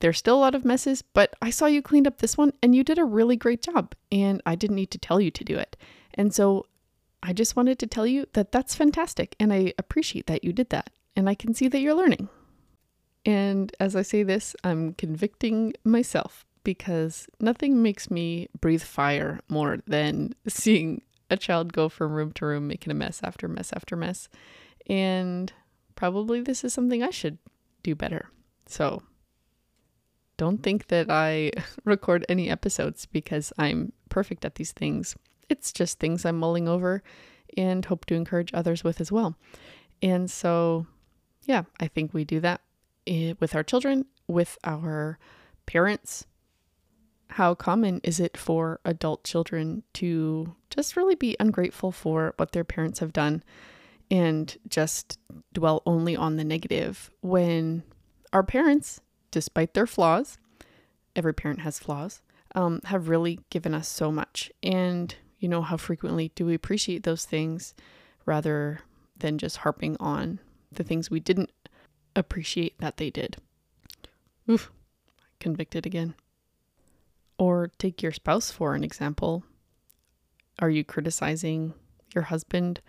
There's 0.00 0.18
still 0.18 0.36
a 0.36 0.40
lot 0.40 0.54
of 0.54 0.64
messes, 0.64 1.02
but 1.02 1.34
I 1.42 1.50
saw 1.50 1.66
you 1.66 1.82
cleaned 1.82 2.06
up 2.06 2.18
this 2.18 2.38
one 2.38 2.52
and 2.62 2.74
you 2.74 2.84
did 2.84 2.98
a 2.98 3.04
really 3.04 3.36
great 3.36 3.62
job 3.62 3.94
and 4.12 4.40
I 4.46 4.54
didn't 4.54 4.76
need 4.76 4.90
to 4.92 4.98
tell 4.98 5.20
you 5.20 5.30
to 5.30 5.44
do 5.44 5.56
it. 5.56 5.76
And 6.14 6.34
so 6.34 6.66
I 7.22 7.32
just 7.32 7.56
wanted 7.56 7.78
to 7.80 7.86
tell 7.86 8.06
you 8.06 8.26
that 8.34 8.52
that's 8.52 8.74
fantastic 8.74 9.34
and 9.40 9.52
I 9.52 9.74
appreciate 9.78 10.26
that 10.26 10.44
you 10.44 10.52
did 10.52 10.70
that 10.70 10.90
and 11.16 11.28
I 11.28 11.34
can 11.34 11.54
see 11.54 11.68
that 11.68 11.80
you're 11.80 11.94
learning. 11.94 12.28
And 13.24 13.74
as 13.80 13.96
I 13.96 14.02
say 14.02 14.22
this, 14.22 14.54
I'm 14.64 14.94
convicting 14.94 15.72
myself 15.84 16.44
because 16.62 17.26
nothing 17.40 17.82
makes 17.82 18.10
me 18.10 18.48
breathe 18.60 18.82
fire 18.82 19.40
more 19.48 19.78
than 19.86 20.34
seeing 20.48 21.02
a 21.30 21.36
child 21.36 21.72
go 21.72 21.88
from 21.88 22.12
room 22.12 22.32
to 22.32 22.46
room 22.46 22.66
making 22.66 22.90
a 22.90 22.94
mess 22.94 23.20
after 23.22 23.48
mess 23.48 23.72
after 23.72 23.96
mess. 23.96 24.28
And 24.86 25.52
probably 25.94 26.40
this 26.40 26.64
is 26.64 26.74
something 26.74 27.02
I 27.02 27.10
should 27.10 27.38
do 27.82 27.94
better. 27.94 28.28
So 28.66 29.02
don't 30.36 30.62
think 30.62 30.88
that 30.88 31.10
I 31.10 31.52
record 31.84 32.26
any 32.28 32.50
episodes 32.50 33.06
because 33.06 33.52
I'm 33.58 33.92
perfect 34.08 34.44
at 34.44 34.56
these 34.56 34.72
things. 34.72 35.16
It's 35.48 35.72
just 35.72 35.98
things 35.98 36.24
I'm 36.24 36.38
mulling 36.38 36.68
over 36.68 37.02
and 37.56 37.84
hope 37.84 38.04
to 38.06 38.14
encourage 38.14 38.50
others 38.52 38.82
with 38.82 39.00
as 39.00 39.12
well. 39.12 39.36
And 40.02 40.30
so, 40.30 40.86
yeah, 41.44 41.62
I 41.80 41.88
think 41.88 42.12
we 42.12 42.24
do 42.24 42.40
that 42.40 42.60
eh, 43.06 43.34
with 43.40 43.54
our 43.54 43.62
children, 43.62 44.06
with 44.26 44.58
our 44.64 45.18
parents. 45.66 46.26
How 47.30 47.54
common 47.54 48.00
is 48.04 48.20
it 48.20 48.36
for 48.36 48.80
adult 48.84 49.24
children 49.24 49.82
to 49.94 50.54
just 50.70 50.96
really 50.96 51.14
be 51.14 51.36
ungrateful 51.40 51.90
for 51.90 52.34
what 52.36 52.52
their 52.52 52.64
parents 52.64 53.00
have 53.00 53.12
done 53.12 53.42
and 54.10 54.56
just 54.68 55.18
dwell 55.52 55.82
only 55.86 56.14
on 56.14 56.36
the 56.36 56.44
negative 56.44 57.10
when 57.22 57.82
our 58.32 58.42
parents, 58.42 59.00
despite 59.30 59.74
their 59.74 59.86
flaws, 59.86 60.38
every 61.16 61.34
parent 61.34 61.60
has 61.60 61.78
flaws, 61.78 62.22
um, 62.54 62.80
have 62.84 63.08
really 63.08 63.40
given 63.50 63.74
us 63.74 63.88
so 63.88 64.12
much. 64.12 64.52
And 64.62 65.14
you 65.38 65.48
know, 65.48 65.62
how 65.62 65.76
frequently 65.76 66.30
do 66.34 66.46
we 66.46 66.54
appreciate 66.54 67.02
those 67.02 67.24
things 67.24 67.74
rather 68.24 68.80
than 69.18 69.38
just 69.38 69.58
harping 69.58 69.96
on 70.00 70.38
the 70.76 70.84
things 70.84 71.10
we 71.10 71.20
didn't 71.20 71.50
appreciate 72.16 72.78
that 72.78 72.96
they 72.96 73.10
did? 73.10 73.36
Oof, 74.48 74.70
convicted 75.40 75.86
again. 75.86 76.14
Or 77.38 77.70
take 77.78 78.02
your 78.02 78.12
spouse 78.12 78.50
for 78.50 78.74
an 78.74 78.84
example. 78.84 79.44
Are 80.60 80.70
you 80.70 80.84
criticizing 80.84 81.74
your 82.14 82.24
husband 82.24 82.80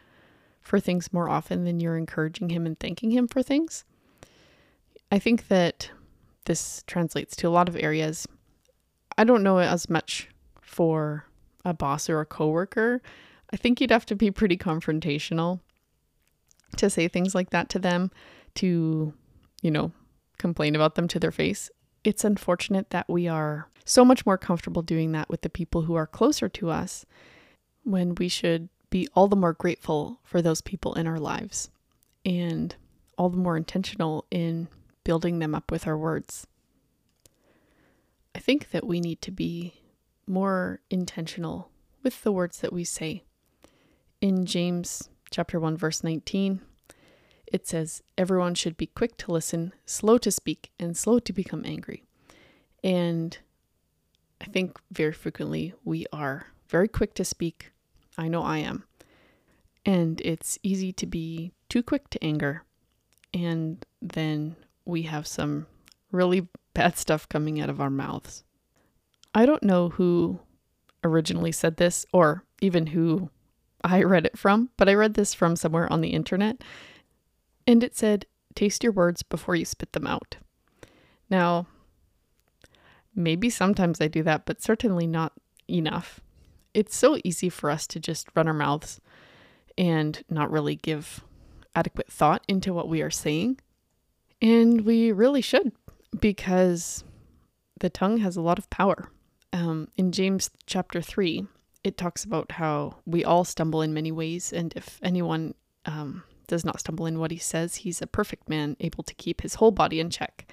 for 0.62 0.80
things 0.80 1.12
more 1.12 1.30
often 1.30 1.64
than 1.64 1.80
you're 1.80 1.98
encouraging 1.98 2.50
him 2.50 2.66
and 2.66 2.80
thanking 2.80 3.12
him 3.12 3.28
for 3.28 3.42
things? 3.42 3.86
I 5.12 5.20
think 5.20 5.48
that 5.48 5.90
this 6.46 6.84
translates 6.88 7.36
to 7.38 7.48
a 7.48 7.50
lot 7.50 7.70
of 7.70 7.76
areas. 7.76 8.28
I 9.18 9.24
don't 9.24 9.44
know 9.44 9.60
as 9.60 9.90
much 9.90 10.30
for 10.62 11.26
a 11.64 11.74
boss 11.74 12.10
or 12.10 12.22
a 12.22 12.26
coworker, 12.26 13.02
I 13.52 13.58
think 13.58 13.80
you'd 13.80 13.92
have 13.92 14.06
to 14.08 14.16
be 14.16 14.32
pretty 14.32 14.58
confrontational 14.58 15.60
to 16.78 16.90
say 16.90 17.08
things 17.08 17.36
like 17.36 17.50
that 17.52 17.70
to 17.70 17.80
them, 17.80 18.12
to, 18.56 19.14
you 19.62 19.72
know, 19.72 19.92
complain 20.38 20.76
about 20.76 20.96
them 20.96 21.08
to 21.10 21.20
their 21.20 21.32
face. 21.32 21.70
It's 22.04 22.24
unfortunate 22.24 22.90
that 22.92 23.10
we 23.10 23.28
are 23.28 23.70
so 23.86 24.04
much 24.04 24.26
more 24.26 24.38
comfortable 24.38 24.82
doing 24.82 25.12
that 25.12 25.30
with 25.30 25.42
the 25.42 25.50
people 25.50 25.84
who 25.84 25.96
are 25.96 26.08
closer 26.08 26.50
to 26.50 26.70
us 26.70 27.06
when 27.84 28.16
we 28.16 28.28
should 28.28 28.70
be 28.90 29.08
all 29.14 29.28
the 29.28 29.36
more 29.36 29.54
grateful 29.54 30.20
for 30.24 30.42
those 30.42 30.62
people 30.62 30.94
in 30.96 31.08
our 31.08 31.20
lives 31.20 31.70
and 32.26 32.76
all 33.18 33.30
the 33.30 33.38
more 33.38 33.58
intentional 33.58 34.26
in 34.32 34.68
building 35.04 35.40
them 35.40 35.54
up 35.54 35.72
with 35.72 35.88
our 35.88 35.98
words. 35.98 36.48
I 38.34 38.40
think 38.40 38.72
that 38.72 38.86
we 38.86 39.00
need 39.00 39.22
to 39.22 39.32
be 39.32 39.74
more 40.28 40.82
intentional 40.90 41.70
with 42.04 42.24
the 42.24 42.32
words 42.32 42.60
that 42.60 42.74
we 42.74 42.84
say. 42.84 43.24
In 44.20 44.46
James 44.46 45.10
chapter 45.36 45.60
1 45.60 45.76
verse 45.76 46.02
19, 46.02 46.62
it 47.46 47.68
says 47.68 48.02
everyone 48.18 48.56
should 48.56 48.78
be 48.78 48.86
quick 48.86 49.18
to 49.18 49.34
listen, 49.34 49.74
slow 49.86 50.18
to 50.18 50.32
speak, 50.32 50.72
and 50.80 50.96
slow 50.96 51.20
to 51.20 51.34
become 51.34 51.66
angry. 51.66 52.06
And 52.82 53.38
I 54.40 54.46
think 54.46 54.80
very 54.94 55.12
frequently 55.12 55.74
we 55.84 56.06
are 56.14 56.48
very 56.70 56.88
quick 56.88 57.14
to 57.16 57.26
speak. 57.26 57.74
I 58.18 58.30
know 58.30 58.44
I 58.44 58.60
am. 58.60 58.86
And 59.86 60.22
it's 60.22 60.58
easy 60.64 60.94
to 60.94 61.06
be 61.06 61.52
too 61.68 61.84
quick 61.84 62.10
to 62.12 62.24
anger. 62.24 62.64
And 63.34 63.86
then 64.02 64.56
we 64.86 65.02
have 65.02 65.28
some 65.28 65.68
really 66.14 66.48
bad 66.74 66.98
stuff 67.04 67.28
coming 67.28 67.60
out 67.60 67.70
of 67.70 67.82
our 67.82 67.90
mouths. 67.90 68.46
I 69.34 69.46
don't 69.46 69.64
know 69.64 69.90
who 69.90 70.40
originally 71.04 71.52
said 71.52 71.76
this 71.76 72.06
or 72.14 72.46
even 72.62 72.88
who 72.88 73.32
I 73.86 74.02
read 74.02 74.26
it 74.26 74.38
from, 74.38 74.70
but 74.78 74.90
I 74.90 74.96
read 74.96 75.14
this 75.14 75.34
from 75.34 75.56
somewhere 75.56 75.92
on 75.92 76.02
the 76.02 76.10
internet. 76.10 76.64
And 77.68 77.84
it 77.84 77.96
said, 77.96 78.26
Taste 78.56 78.84
your 78.84 78.94
words 78.94 79.22
before 79.22 79.56
you 79.56 79.66
spit 79.66 79.92
them 79.92 80.08
out. 80.08 80.38
Now, 81.30 81.68
maybe 83.14 83.50
sometimes 83.50 84.00
I 84.02 84.08
do 84.08 84.24
that, 84.24 84.46
but 84.46 84.62
certainly 84.62 85.06
not 85.06 85.34
enough. 85.70 86.22
It's 86.74 86.96
so 86.96 87.18
easy 87.24 87.50
for 87.50 87.70
us 87.70 87.86
to 87.88 88.00
just 88.00 88.28
run 88.36 88.48
our 88.48 88.54
mouths 88.54 89.02
and 89.78 90.24
not 90.30 90.52
really 90.52 90.76
give 90.76 91.24
adequate 91.76 92.12
thought 92.12 92.44
into 92.48 92.74
what 92.74 92.90
we 92.90 93.02
are 93.02 93.12
saying. 93.12 93.60
And 94.42 94.86
we 94.86 95.12
really 95.12 95.42
should 95.42 95.74
because 96.20 97.04
the 97.80 97.90
tongue 97.90 98.18
has 98.18 98.36
a 98.36 98.42
lot 98.42 98.58
of 98.58 98.70
power. 98.70 99.12
Um, 99.54 99.90
in 99.96 100.12
James 100.12 100.50
chapter 100.66 101.02
3, 101.02 101.46
it 101.86 101.98
talks 101.98 102.24
about 102.24 102.54
how 102.54 102.98
we 103.06 103.24
all 103.24 103.44
stumble 103.44 103.82
in 103.82 103.94
many 103.94 104.12
ways, 104.12 104.52
and 104.52 104.74
if 104.76 105.00
anyone 105.04 105.54
um, 105.86 106.24
does 106.48 106.66
not 106.66 106.80
stumble 106.80 107.06
in 107.06 107.20
what 107.20 107.32
he 107.32 107.38
says, 107.38 107.76
he's 107.78 108.02
a 108.02 108.08
perfect 108.08 108.50
man, 108.50 108.76
able 108.80 109.04
to 109.04 109.14
keep 109.14 109.42
his 109.42 109.56
whole 109.56 109.72
body 109.72 110.00
in 110.00 110.10
check. 110.10 110.52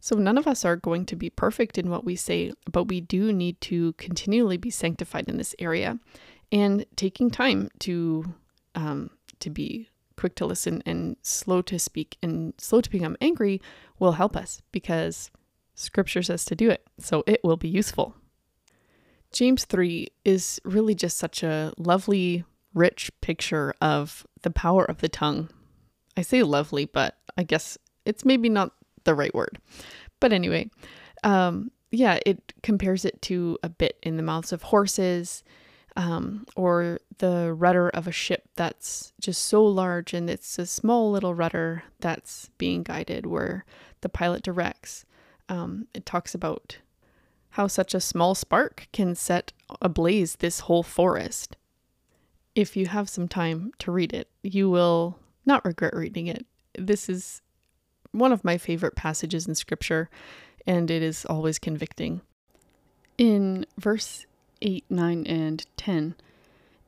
So, 0.00 0.16
none 0.16 0.38
of 0.38 0.46
us 0.46 0.64
are 0.64 0.76
going 0.76 1.06
to 1.06 1.16
be 1.16 1.30
perfect 1.30 1.78
in 1.78 1.90
what 1.90 2.04
we 2.04 2.14
say, 2.14 2.52
but 2.70 2.88
we 2.88 3.00
do 3.00 3.32
need 3.32 3.60
to 3.62 3.94
continually 3.94 4.58
be 4.58 4.70
sanctified 4.70 5.28
in 5.28 5.38
this 5.38 5.54
area 5.58 5.98
and 6.52 6.84
taking 6.94 7.30
time 7.30 7.68
to 7.80 8.34
um, 8.74 9.10
to 9.40 9.50
be 9.50 9.88
quick 10.16 10.34
to 10.36 10.46
listen 10.46 10.82
and 10.86 11.16
slow 11.22 11.62
to 11.62 11.78
speak 11.78 12.16
and 12.22 12.54
slow 12.58 12.80
to 12.80 12.90
become 12.90 13.16
angry 13.20 13.60
will 13.98 14.12
help 14.12 14.36
us 14.36 14.62
because 14.72 15.30
scripture 15.74 16.22
says 16.22 16.44
to 16.44 16.54
do 16.54 16.70
it. 16.70 16.86
So 16.98 17.24
it 17.26 17.40
will 17.42 17.56
be 17.56 17.68
useful. 17.68 18.14
James 19.34 19.64
3 19.64 20.06
is 20.24 20.60
really 20.64 20.94
just 20.94 21.18
such 21.18 21.42
a 21.42 21.72
lovely, 21.76 22.44
rich 22.72 23.10
picture 23.20 23.74
of 23.80 24.24
the 24.42 24.50
power 24.50 24.84
of 24.84 24.98
the 24.98 25.08
tongue. 25.08 25.50
I 26.16 26.22
say 26.22 26.44
lovely, 26.44 26.84
but 26.84 27.16
I 27.36 27.42
guess 27.42 27.76
it's 28.06 28.24
maybe 28.24 28.48
not 28.48 28.70
the 29.02 29.14
right 29.14 29.34
word. 29.34 29.58
But 30.20 30.32
anyway, 30.32 30.70
um, 31.24 31.72
yeah, 31.90 32.20
it 32.24 32.52
compares 32.62 33.04
it 33.04 33.20
to 33.22 33.58
a 33.64 33.68
bit 33.68 33.98
in 34.04 34.16
the 34.16 34.22
mouths 34.22 34.52
of 34.52 34.62
horses 34.62 35.42
um, 35.96 36.46
or 36.54 37.00
the 37.18 37.52
rudder 37.52 37.88
of 37.88 38.06
a 38.06 38.12
ship 38.12 38.44
that's 38.54 39.12
just 39.20 39.42
so 39.42 39.64
large 39.64 40.14
and 40.14 40.30
it's 40.30 40.60
a 40.60 40.66
small 40.66 41.10
little 41.10 41.34
rudder 41.34 41.82
that's 41.98 42.50
being 42.56 42.84
guided 42.84 43.26
where 43.26 43.64
the 44.00 44.08
pilot 44.08 44.44
directs. 44.44 45.04
Um, 45.48 45.88
it 45.92 46.06
talks 46.06 46.36
about 46.36 46.78
how 47.54 47.68
such 47.68 47.94
a 47.94 48.00
small 48.00 48.34
spark 48.34 48.88
can 48.92 49.14
set 49.14 49.52
ablaze 49.80 50.36
this 50.36 50.60
whole 50.60 50.82
forest. 50.82 51.56
If 52.56 52.76
you 52.76 52.86
have 52.86 53.08
some 53.08 53.28
time 53.28 53.70
to 53.78 53.92
read 53.92 54.12
it, 54.12 54.28
you 54.42 54.68
will 54.68 55.20
not 55.46 55.64
regret 55.64 55.94
reading 55.94 56.26
it. 56.26 56.44
This 56.76 57.08
is 57.08 57.42
one 58.10 58.32
of 58.32 58.42
my 58.42 58.58
favorite 58.58 58.96
passages 58.96 59.46
in 59.46 59.54
scripture, 59.54 60.10
and 60.66 60.90
it 60.90 61.00
is 61.00 61.24
always 61.26 61.60
convicting. 61.60 62.22
In 63.18 63.66
verse 63.78 64.26
8, 64.60 64.84
9, 64.90 65.24
and 65.24 65.64
10, 65.76 66.16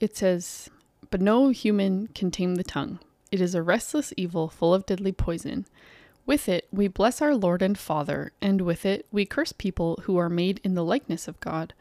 it 0.00 0.16
says, 0.16 0.68
But 1.12 1.20
no 1.20 1.50
human 1.50 2.08
can 2.08 2.32
tame 2.32 2.56
the 2.56 2.64
tongue. 2.64 2.98
It 3.30 3.40
is 3.40 3.54
a 3.54 3.62
restless 3.62 4.12
evil 4.16 4.48
full 4.48 4.74
of 4.74 4.84
deadly 4.84 5.12
poison. 5.12 5.64
With 6.26 6.48
it 6.48 6.66
we 6.72 6.88
bless 6.88 7.22
our 7.22 7.36
Lord 7.36 7.62
and 7.62 7.78
Father, 7.78 8.32
and 8.42 8.60
with 8.62 8.84
it 8.84 9.06
we 9.12 9.24
curse 9.24 9.52
people 9.52 10.00
who 10.02 10.16
are 10.16 10.28
made 10.28 10.60
in 10.64 10.74
the 10.74 10.84
likeness 10.84 11.28
of 11.28 11.38
God. 11.38 11.72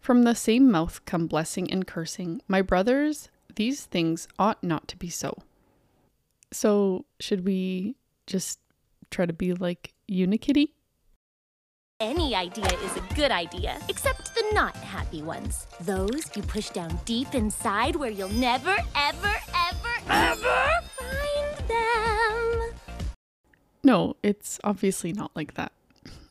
From 0.00 0.22
the 0.22 0.34
same 0.34 0.70
mouth 0.70 1.04
come 1.04 1.26
blessing 1.26 1.70
and 1.70 1.86
cursing. 1.86 2.40
My 2.46 2.62
brothers, 2.62 3.28
these 3.56 3.84
things 3.84 4.28
ought 4.38 4.62
not 4.62 4.86
to 4.88 4.96
be 4.96 5.10
so. 5.10 5.36
So, 6.52 7.04
should 7.18 7.44
we 7.44 7.96
just 8.26 8.60
try 9.10 9.26
to 9.26 9.32
be 9.32 9.52
like 9.52 9.92
Unikitty? 10.08 10.68
Any 12.00 12.36
idea 12.36 12.70
is 12.84 12.96
a 12.96 13.14
good 13.16 13.32
idea, 13.32 13.76
except 13.88 14.32
the 14.36 14.44
not 14.52 14.76
happy 14.76 15.20
ones. 15.20 15.66
Those 15.80 16.30
you 16.36 16.42
push 16.44 16.70
down 16.70 16.96
deep 17.04 17.34
inside 17.34 17.96
where 17.96 18.10
you'll 18.10 18.28
never, 18.28 18.76
ever, 18.94 19.34
ever, 19.52 19.98
ever 20.08 20.67
No, 23.88 24.16
it's 24.22 24.60
obviously 24.62 25.14
not 25.14 25.30
like 25.34 25.54
that. 25.54 25.72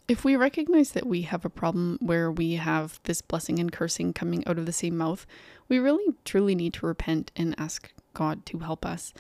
If 0.08 0.24
we 0.24 0.36
recognize 0.36 0.92
that 0.92 1.08
we 1.08 1.24
have 1.24 1.44
a 1.44 1.50
problem 1.50 1.98
where 2.00 2.32
we 2.32 2.52
have 2.54 3.00
this 3.06 3.24
blessing 3.24 3.58
and 3.58 3.72
cursing 3.72 4.14
coming 4.14 4.48
out 4.48 4.60
of 4.60 4.68
the 4.68 4.72
same 4.72 4.96
mouth, 4.96 5.26
we 5.68 5.80
really 5.80 6.14
truly 6.24 6.54
need 6.54 6.76
to 6.76 6.86
repent 6.86 7.32
and 7.36 7.56
ask 7.58 7.92
God 8.14 8.46
to 8.46 8.60
help 8.60 8.86
us 8.86 9.12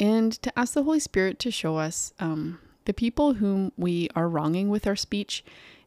and 0.00 0.32
to 0.42 0.58
ask 0.58 0.74
the 0.74 0.82
Holy 0.82 0.98
Spirit 0.98 1.38
to 1.38 1.52
show 1.52 1.76
us 1.76 2.12
um, 2.18 2.58
the 2.84 2.92
people 2.92 3.34
whom 3.34 3.70
we 3.76 4.08
are 4.16 4.28
wronging 4.28 4.70
with 4.70 4.88
our 4.88 4.96
speech 4.96 5.44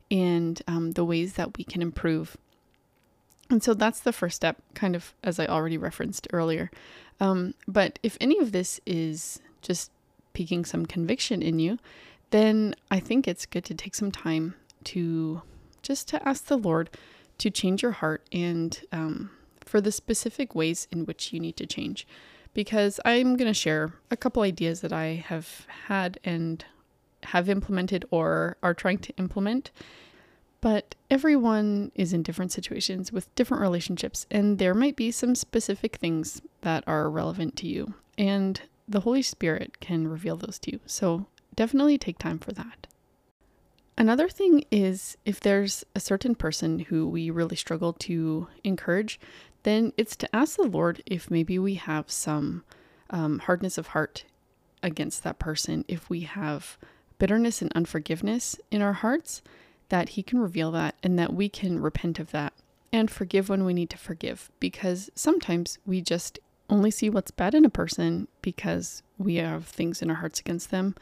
and 0.09 0.61
um, 0.65 0.91
the 0.91 1.03
ways 1.03 1.33
that 1.33 1.57
we 1.57 1.65
can 1.65 1.81
improve. 1.81 2.37
And 3.49 3.61
so 3.61 3.73
that's 3.73 3.99
the 3.99 4.13
first 4.13 4.37
step, 4.37 4.61
kind 4.75 4.95
of 4.95 5.13
as 5.25 5.41
I 5.41 5.45
already 5.47 5.77
referenced 5.77 6.25
earlier. 6.31 6.71
Um, 7.19 7.53
but 7.67 7.99
if 8.01 8.15
any 8.21 8.39
of 8.39 8.53
this 8.53 8.79
is 8.85 9.41
just 9.61 9.91
piquing 10.37 10.63
some 10.63 10.85
conviction 10.85 11.41
in 11.41 11.57
you, 11.57 11.79
then 12.29 12.75
I 12.91 12.99
think 12.99 13.27
it's 13.27 13.47
good 13.47 13.65
to 13.65 13.73
take 13.73 13.95
some 13.95 14.11
time 14.11 14.53
to 14.83 15.41
just 15.81 16.07
to 16.09 16.27
ask 16.29 16.45
the 16.45 16.57
Lord 16.57 16.91
to 17.39 17.49
change 17.49 17.81
your 17.81 17.93
heart 17.93 18.21
and 18.31 18.79
um, 18.91 19.31
for 19.61 19.81
the 19.81 19.91
specific 19.91 20.53
ways 20.53 20.87
in 20.91 21.07
which 21.07 21.33
you 21.33 21.39
need 21.39 21.57
to 21.57 21.65
change. 21.65 22.05
Because 22.53 22.99
I'm 23.03 23.35
going 23.35 23.47
to 23.47 23.53
share 23.53 23.93
a 24.11 24.17
couple 24.17 24.43
ideas 24.43 24.81
that 24.81 24.93
I 24.93 25.23
have 25.27 25.65
had 25.87 26.19
and 26.23 26.63
have 27.23 27.49
implemented 27.49 28.05
or 28.11 28.57
are 28.61 28.75
trying 28.75 28.99
to 28.99 29.13
implement. 29.17 29.71
But 30.61 30.93
everyone 31.09 31.91
is 31.95 32.13
in 32.13 32.21
different 32.21 32.51
situations 32.51 33.11
with 33.11 33.33
different 33.33 33.61
relationships, 33.61 34.27
and 34.29 34.59
there 34.59 34.75
might 34.75 34.95
be 34.95 35.09
some 35.09 35.33
specific 35.33 35.95
things 35.95 36.43
that 36.61 36.83
are 36.85 37.09
relevant 37.09 37.55
to 37.57 37.67
you. 37.67 37.95
And 38.19 38.61
the 38.87 39.01
Holy 39.01 39.21
Spirit 39.21 39.79
can 39.79 40.07
reveal 40.07 40.37
those 40.37 40.59
to 40.59 40.71
you. 40.71 40.79
So 40.85 41.25
definitely 41.55 41.97
take 41.97 42.17
time 42.17 42.39
for 42.39 42.51
that. 42.53 42.87
Another 43.97 44.29
thing 44.29 44.63
is 44.69 45.17
if 45.25 45.39
there's 45.39 45.83
a 45.95 45.99
certain 45.99 46.35
person 46.35 46.79
who 46.79 47.07
we 47.07 47.29
really 47.29 47.55
struggle 47.55 47.93
to 47.93 48.47
encourage, 48.63 49.19
then 49.63 49.91
it's 49.97 50.15
to 50.17 50.35
ask 50.35 50.55
the 50.55 50.67
Lord 50.67 51.01
if 51.05 51.31
maybe 51.31 51.57
we 51.57 51.75
have 51.75 52.11
some 52.11 52.63
um, 53.09 53.39
hardness 53.39 53.77
of 53.77 53.87
heart 53.87 54.25
against 54.83 55.23
that 55.23 55.39
person, 55.39 55.83
if 55.87 56.09
we 56.09 56.21
have 56.21 56.77
bitterness 57.17 57.61
and 57.61 57.71
unforgiveness 57.73 58.55
in 58.69 58.83
our 58.83 58.93
hearts, 58.93 59.41
that 59.89 60.09
He 60.09 60.21
can 60.21 60.39
reveal 60.39 60.71
that 60.71 60.95
and 61.01 61.17
that 61.17 61.33
we 61.33 61.49
can 61.49 61.79
repent 61.79 62.19
of 62.19 62.31
that 62.31 62.53
and 62.93 63.09
forgive 63.09 63.49
when 63.49 63.65
we 63.65 63.73
need 63.73 63.89
to 63.89 63.97
forgive. 63.97 64.51
Because 64.59 65.09
sometimes 65.15 65.79
we 65.85 66.01
just 66.01 66.39
only 66.69 66.91
see 66.91 67.09
what's 67.09 67.31
bad 67.31 67.55
in 67.55 67.65
a 67.65 67.69
person 67.69 68.27
because 68.41 69.03
we 69.17 69.35
have 69.35 69.65
things 69.65 70.01
in 70.01 70.09
our 70.09 70.17
hearts 70.17 70.39
against 70.39 70.71
them. 70.71 70.95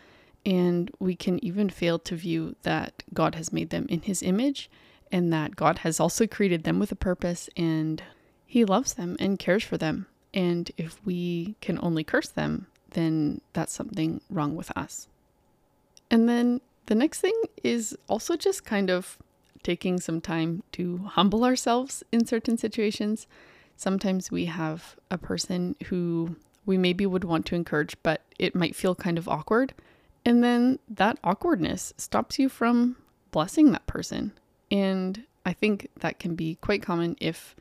And 0.46 0.92
we 1.00 1.16
can 1.16 1.44
even 1.44 1.70
fail 1.70 1.98
to 2.00 2.16
view 2.16 2.56
that 2.64 3.04
God 3.14 3.36
has 3.36 3.52
made 3.52 3.72
them 3.72 3.88
in 3.90 4.02
His 4.04 4.22
image 4.22 4.70
and 5.12 5.34
that 5.34 5.56
God 5.56 5.80
has 5.80 6.00
also 6.00 6.28
created 6.28 6.64
them 6.64 6.80
with 6.80 6.92
a 6.92 6.96
purpose 6.96 7.50
and 7.58 8.04
He 8.46 8.64
loves 8.64 8.94
them 8.94 9.16
and 9.20 9.40
cares 9.40 9.64
for 9.64 9.78
them. 9.78 10.06
And 10.34 10.72
if 10.78 11.00
we 11.06 11.56
can 11.62 11.80
only 11.82 12.04
curse 12.04 12.30
them, 12.30 12.68
then 12.92 13.42
that's 13.54 13.74
something 13.74 14.22
wrong 14.30 14.56
with 14.56 14.72
us. 14.78 15.08
And 16.12 16.30
then 16.30 16.62
the 16.86 16.96
next 16.96 17.22
thing 17.22 17.40
is 17.64 17.98
also 18.08 18.36
just 18.36 18.66
kind 18.66 18.90
of 18.90 19.18
taking 19.64 20.00
some 20.00 20.22
time 20.22 20.62
to 20.74 20.98
humble 21.06 21.44
ourselves 21.44 22.04
in 22.12 22.26
certain 22.26 22.58
situations. 22.58 23.26
Sometimes 23.76 24.32
we 24.32 24.46
have 24.46 24.96
a 25.12 25.18
person 25.18 25.76
who 25.86 26.36
we 26.66 26.78
maybe 26.78 27.06
would 27.06 27.24
want 27.24 27.46
to 27.48 27.56
encourage, 27.56 27.96
but 28.04 28.22
it 28.40 28.56
might 28.56 28.76
feel 28.76 28.96
kind 28.96 29.18
of 29.18 29.28
awkward. 29.28 29.74
And 30.26 30.44
then 30.44 30.80
that 30.90 31.20
awkwardness 31.24 31.94
stops 31.98 32.40
you 32.40 32.50
from 32.50 32.96
blessing 33.32 33.72
that 33.72 33.86
person. 33.86 34.32
And 34.72 35.24
I 35.46 35.54
think 35.54 35.90
that 36.00 36.20
can 36.20 36.36
be 36.36 36.56
quite 36.56 36.82
common 36.82 37.16
if 37.22 37.56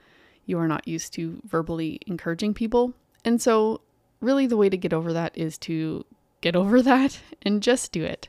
you 0.47 0.59
are 0.59 0.69
not 0.69 0.89
used 0.89 1.13
to 1.15 1.41
verbally 1.45 2.01
encouraging 2.07 2.55
people. 2.55 2.95
And 3.25 3.41
so 3.41 3.83
really 4.21 4.47
the 4.47 4.57
way 4.57 4.69
to 4.69 4.77
get 4.77 4.93
over 4.93 5.13
that 5.13 5.37
is 5.37 5.59
to 5.59 6.05
get 6.41 6.57
over 6.57 6.81
that 6.91 7.21
and 7.43 7.63
just 7.63 7.93
do 7.93 8.05
it. 8.05 8.29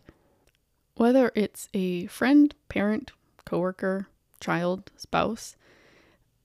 Whether 0.96 1.32
it's 1.36 1.68
a 1.74 2.08
friend, 2.08 2.54
parent, 2.70 3.12
coworker, 3.46 4.08
child, 4.40 4.92
spouse, 4.98 5.56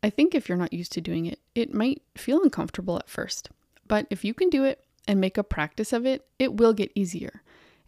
I 0.02 0.10
think 0.10 0.34
if 0.34 0.48
you're 0.48 0.58
not 0.58 0.72
used 0.72 0.92
to 0.92 1.00
doing 1.00 1.26
it, 1.26 1.40
it 1.54 1.74
might 1.74 2.02
feel 2.16 2.42
uncomfortable 2.42 2.96
at 2.96 3.08
first. 3.08 3.50
But 3.86 4.06
if 4.10 4.24
you 4.24 4.34
can 4.34 4.48
do 4.48 4.64
it 4.64 4.84
and 5.06 5.20
make 5.20 5.36
a 5.36 5.44
practice 5.44 5.92
of 5.92 6.06
it, 6.06 6.26
it 6.38 6.54
will 6.54 6.72
get 6.72 6.92
easier. 6.94 7.42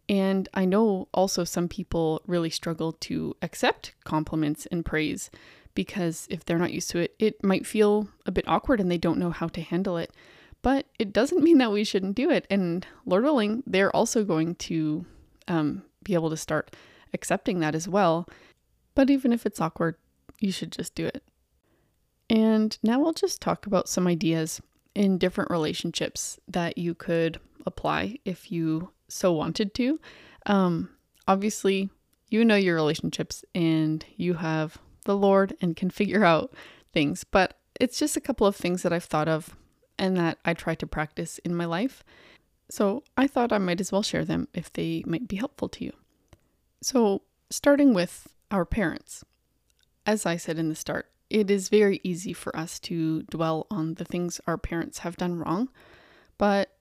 And 0.09 0.49
I 0.53 0.65
know 0.65 1.09
also 1.15 1.45
some 1.45 1.69
people 1.69 2.23
really 2.27 2.51
struggle 2.51 2.93
to 2.93 3.37
accept 3.41 3.95
compliments 4.05 4.67
and 4.67 4.85
praise 4.85 5.31
because 5.75 6.27
if 6.29 6.45
they're 6.45 6.59
not 6.59 6.73
used 6.73 6.91
to 6.91 6.99
it, 6.99 7.15
it 7.19 7.43
might 7.43 7.67
feel 7.67 8.09
a 8.27 8.33
bit 8.33 8.47
awkward 8.47 8.81
and 8.81 8.91
they 8.91 8.99
don't 8.99 9.19
know 9.19 9.31
how 9.31 9.49
to 9.49 9.63
handle 9.63 9.97
it. 9.97 10.13
But 10.61 10.87
it 10.99 11.13
doesn't 11.13 11.43
mean 11.43 11.59
that 11.59 11.73
we 11.73 11.83
shouldn't 11.83 12.15
do 12.15 12.31
it. 12.31 12.47
And 12.51 12.87
Lord 13.07 13.25
willing, 13.25 13.63
they're 13.67 13.95
also 13.95 14.25
going 14.25 14.55
to 14.57 15.07
um, 15.49 15.83
be 16.05 16.15
able 16.15 16.31
to 16.31 16.37
start 16.37 16.77
accepting 17.15 17.61
that 17.61 17.75
as 17.75 17.89
well. 17.89 18.29
But 18.95 19.11
even 19.11 19.33
if 19.33 19.47
it's 19.47 19.61
awkward, 19.61 19.97
you 20.39 20.53
should 20.53 20.73
just 20.73 20.95
do 20.95 21.07
it. 21.07 21.23
And 22.33 22.77
now 22.83 23.05
I'll 23.05 23.13
just 23.13 23.43
talk 23.43 23.67
about 23.67 23.91
some 23.91 24.07
ideas 24.07 24.63
in 24.95 25.19
different 25.19 25.51
relationships 25.51 26.41
that 26.49 26.79
you 26.79 26.95
could 26.95 27.39
apply 27.67 28.19
if 28.25 28.51
you 28.51 28.91
so 29.07 29.35
wanted 29.35 29.75
to. 29.75 30.01
Um, 30.47 30.89
obviously, 31.29 31.91
you 32.31 32.43
know 32.43 32.57
your 32.57 32.75
relationships 32.75 33.45
and 33.55 34.03
you 34.17 34.35
have 34.35 34.79
the 35.05 35.15
Lord 35.15 35.55
and 35.61 35.77
can 35.77 35.91
figure 35.91 36.25
out 36.25 36.55
things, 36.95 37.23
but 37.23 37.59
it's 37.79 37.99
just 37.99 38.17
a 38.17 38.21
couple 38.21 38.47
of 38.47 38.57
things 38.57 38.83
that 38.83 38.95
I've 38.95 39.05
thought 39.05 39.29
of 39.29 39.55
and 39.99 40.17
that 40.17 40.39
I 40.43 40.55
try 40.55 40.75
to 40.77 40.87
practice 40.87 41.37
in 41.39 41.55
my 41.55 41.67
life. 41.67 42.03
So 42.71 43.03
I 43.15 43.27
thought 43.27 43.53
I 43.53 43.59
might 43.59 43.81
as 43.81 43.93
well 43.93 44.03
share 44.03 44.25
them 44.25 44.49
if 44.55 44.73
they 44.73 45.05
might 45.07 45.29
be 45.29 45.37
helpful 45.37 45.69
to 45.69 45.85
you. 45.85 45.93
So, 46.81 47.23
starting 47.51 47.93
with 47.93 48.29
our 48.51 48.65
parents. 48.65 49.23
As 50.07 50.25
I 50.27 50.37
said 50.37 50.59
in 50.59 50.69
the 50.69 50.75
start, 50.75 51.12
it 51.33 51.51
is 51.51 51.71
very 51.71 51.99
easy 52.05 52.35
for 52.35 52.55
us 52.55 52.79
to 52.79 53.23
dwell 53.23 53.67
on 53.71 53.95
the 53.95 54.05
things 54.05 54.41
our 54.47 54.59
parents 54.59 54.99
have 54.99 55.17
done 55.17 55.39
wrong, 55.39 55.71
but 56.37 56.77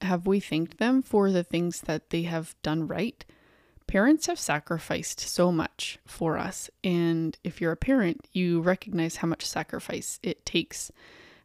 have 0.00 0.26
we 0.26 0.40
thanked 0.40 0.78
them 0.78 1.02
for 1.02 1.30
the 1.30 1.44
things 1.44 1.82
that 1.82 2.10
they 2.10 2.22
have 2.22 2.56
done 2.62 2.88
right? 2.88 3.24
Parents 3.86 4.26
have 4.26 4.40
sacrificed 4.40 5.20
so 5.20 5.52
much 5.52 6.00
for 6.04 6.36
us, 6.36 6.68
and 6.82 7.38
if 7.44 7.60
you're 7.60 7.72
a 7.72 7.76
parent, 7.76 8.26
you 8.32 8.60
recognize 8.60 9.16
how 9.16 9.28
much 9.28 9.46
sacrifice 9.46 10.18
it 10.22 10.44
takes. 10.44 10.90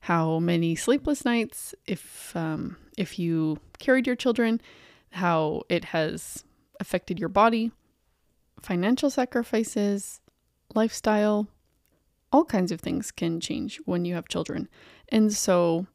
How 0.02 0.40
many 0.40 0.76
sleepless 0.76 1.26
nights, 1.26 1.76
if 1.86 2.36
um, 2.36 2.78
if 2.98 3.20
you 3.20 3.60
carried 3.78 4.08
your 4.08 4.16
children, 4.16 4.62
how 5.12 5.64
it 5.70 5.86
has 5.86 6.44
affected 6.80 7.20
your 7.20 7.30
body, 7.30 7.72
financial 8.62 9.10
sacrifices, 9.10 10.22
lifestyle, 10.74 11.48
all 12.32 12.46
kinds 12.46 12.72
of 12.72 12.80
things 12.82 13.12
can 13.12 13.40
change 13.40 13.80
when 13.86 14.06
you 14.06 14.16
have 14.16 14.28
children. 14.28 14.68
And 15.10 15.34
so 15.34 15.88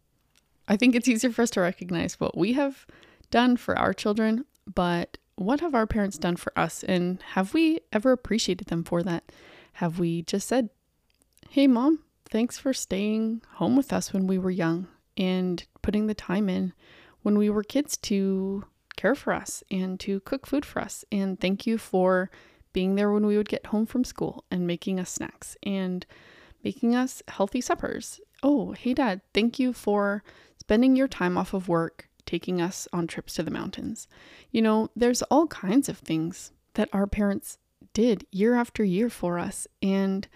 I 0.69 0.77
think 0.77 0.95
it's 0.95 1.09
easier 1.09 1.31
for 1.31 1.43
us 1.43 1.51
to 1.51 1.61
recognize 1.61 2.19
what 2.19 2.37
we 2.37 2.55
have 2.55 2.87
done 3.31 3.57
for 3.57 3.79
our 3.79 3.93
children, 3.93 4.45
but 4.73 5.19
what 5.37 5.61
have 5.61 5.75
our 5.75 5.87
parents 5.87 6.19
done 6.19 6.37
for 6.37 6.57
us? 6.59 6.85
And 6.85 7.21
have 7.33 7.55
we 7.55 7.81
ever 7.93 8.13
appreciated 8.13 8.69
them 8.69 8.85
for 8.85 9.03
that? 9.03 9.33
Have 9.75 9.99
we 9.99 10.23
just 10.23 10.49
said, 10.49 10.71
hey, 11.51 11.67
mom, 11.67 12.01
thanks 12.31 12.59
for 12.59 12.73
staying 12.73 13.43
home 13.55 13.77
with 13.77 13.93
us 13.93 14.13
when 14.13 14.27
we 14.27 14.39
were 14.39 14.51
young 14.51 14.89
and 15.17 15.65
putting 15.83 16.07
the 16.07 16.15
time 16.15 16.49
in 16.49 16.73
when 17.23 17.39
we 17.39 17.51
were 17.51 17.63
kids 17.63 17.97
to 17.97 18.65
care 18.97 19.15
for 19.15 19.33
us 19.33 19.63
and 19.71 19.99
to 20.01 20.21
cook 20.21 20.47
food 20.47 20.65
for 20.65 20.81
us? 20.81 21.05
And 21.11 21.41
thank 21.41 21.67
you 21.67 21.79
for 21.79 22.31
being 22.73 22.95
there 22.95 23.13
when 23.13 23.27
we 23.27 23.37
would 23.37 23.49
get 23.49 23.67
home 23.67 23.87
from 23.87 24.05
school 24.05 24.45
and 24.51 24.67
making 24.67 24.99
us 24.99 25.11
snacks 25.11 25.57
and 25.63 26.07
making 26.65 26.95
us 26.95 27.23
healthy 27.29 27.61
suppers. 27.61 28.21
Oh, 28.43 28.73
hey, 28.73 28.95
dad, 28.95 29.21
thank 29.35 29.59
you 29.59 29.73
for 29.73 30.23
spending 30.59 30.97
your 30.97 31.09
time 31.09 31.37
off 31.37 31.55
of 31.55 31.69
work, 31.69 32.09
taking 32.27 32.61
us 32.61 32.89
on 32.93 33.07
trips 33.07 33.35
to 33.35 33.43
the 33.43 33.51
mountains. 33.51 34.09
You 34.51 34.63
know, 34.63 34.91
there's 34.95 35.23
all 35.23 35.47
kinds 35.47 35.89
of 35.89 35.99
things 35.99 36.53
that 36.75 36.89
our 36.93 37.07
parents 37.07 37.59
did 37.93 38.27
year 38.31 38.55
after 38.55 38.85
year 38.85 39.11
for 39.11 39.39
us. 39.39 39.67
And 39.83 40.27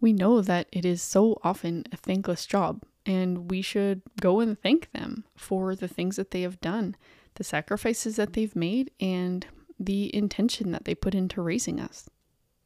we 0.00 0.12
know 0.12 0.40
that 0.40 0.68
it 0.72 0.84
is 0.84 1.02
so 1.02 1.38
often 1.42 1.84
a 1.92 1.96
thankless 1.96 2.46
job. 2.46 2.82
And 3.06 3.50
we 3.50 3.60
should 3.62 4.02
go 4.20 4.40
and 4.40 4.58
thank 4.58 4.90
them 4.92 5.24
for 5.36 5.76
the 5.76 5.88
things 5.88 6.16
that 6.16 6.30
they 6.30 6.42
have 6.42 6.60
done, 6.60 6.96
the 7.34 7.44
sacrifices 7.44 8.16
that 8.16 8.32
they've 8.32 8.56
made, 8.56 8.90
and 8.98 9.46
the 9.78 10.14
intention 10.14 10.72
that 10.72 10.84
they 10.84 10.94
put 10.94 11.14
into 11.14 11.42
raising 11.42 11.80
us. 11.80 12.08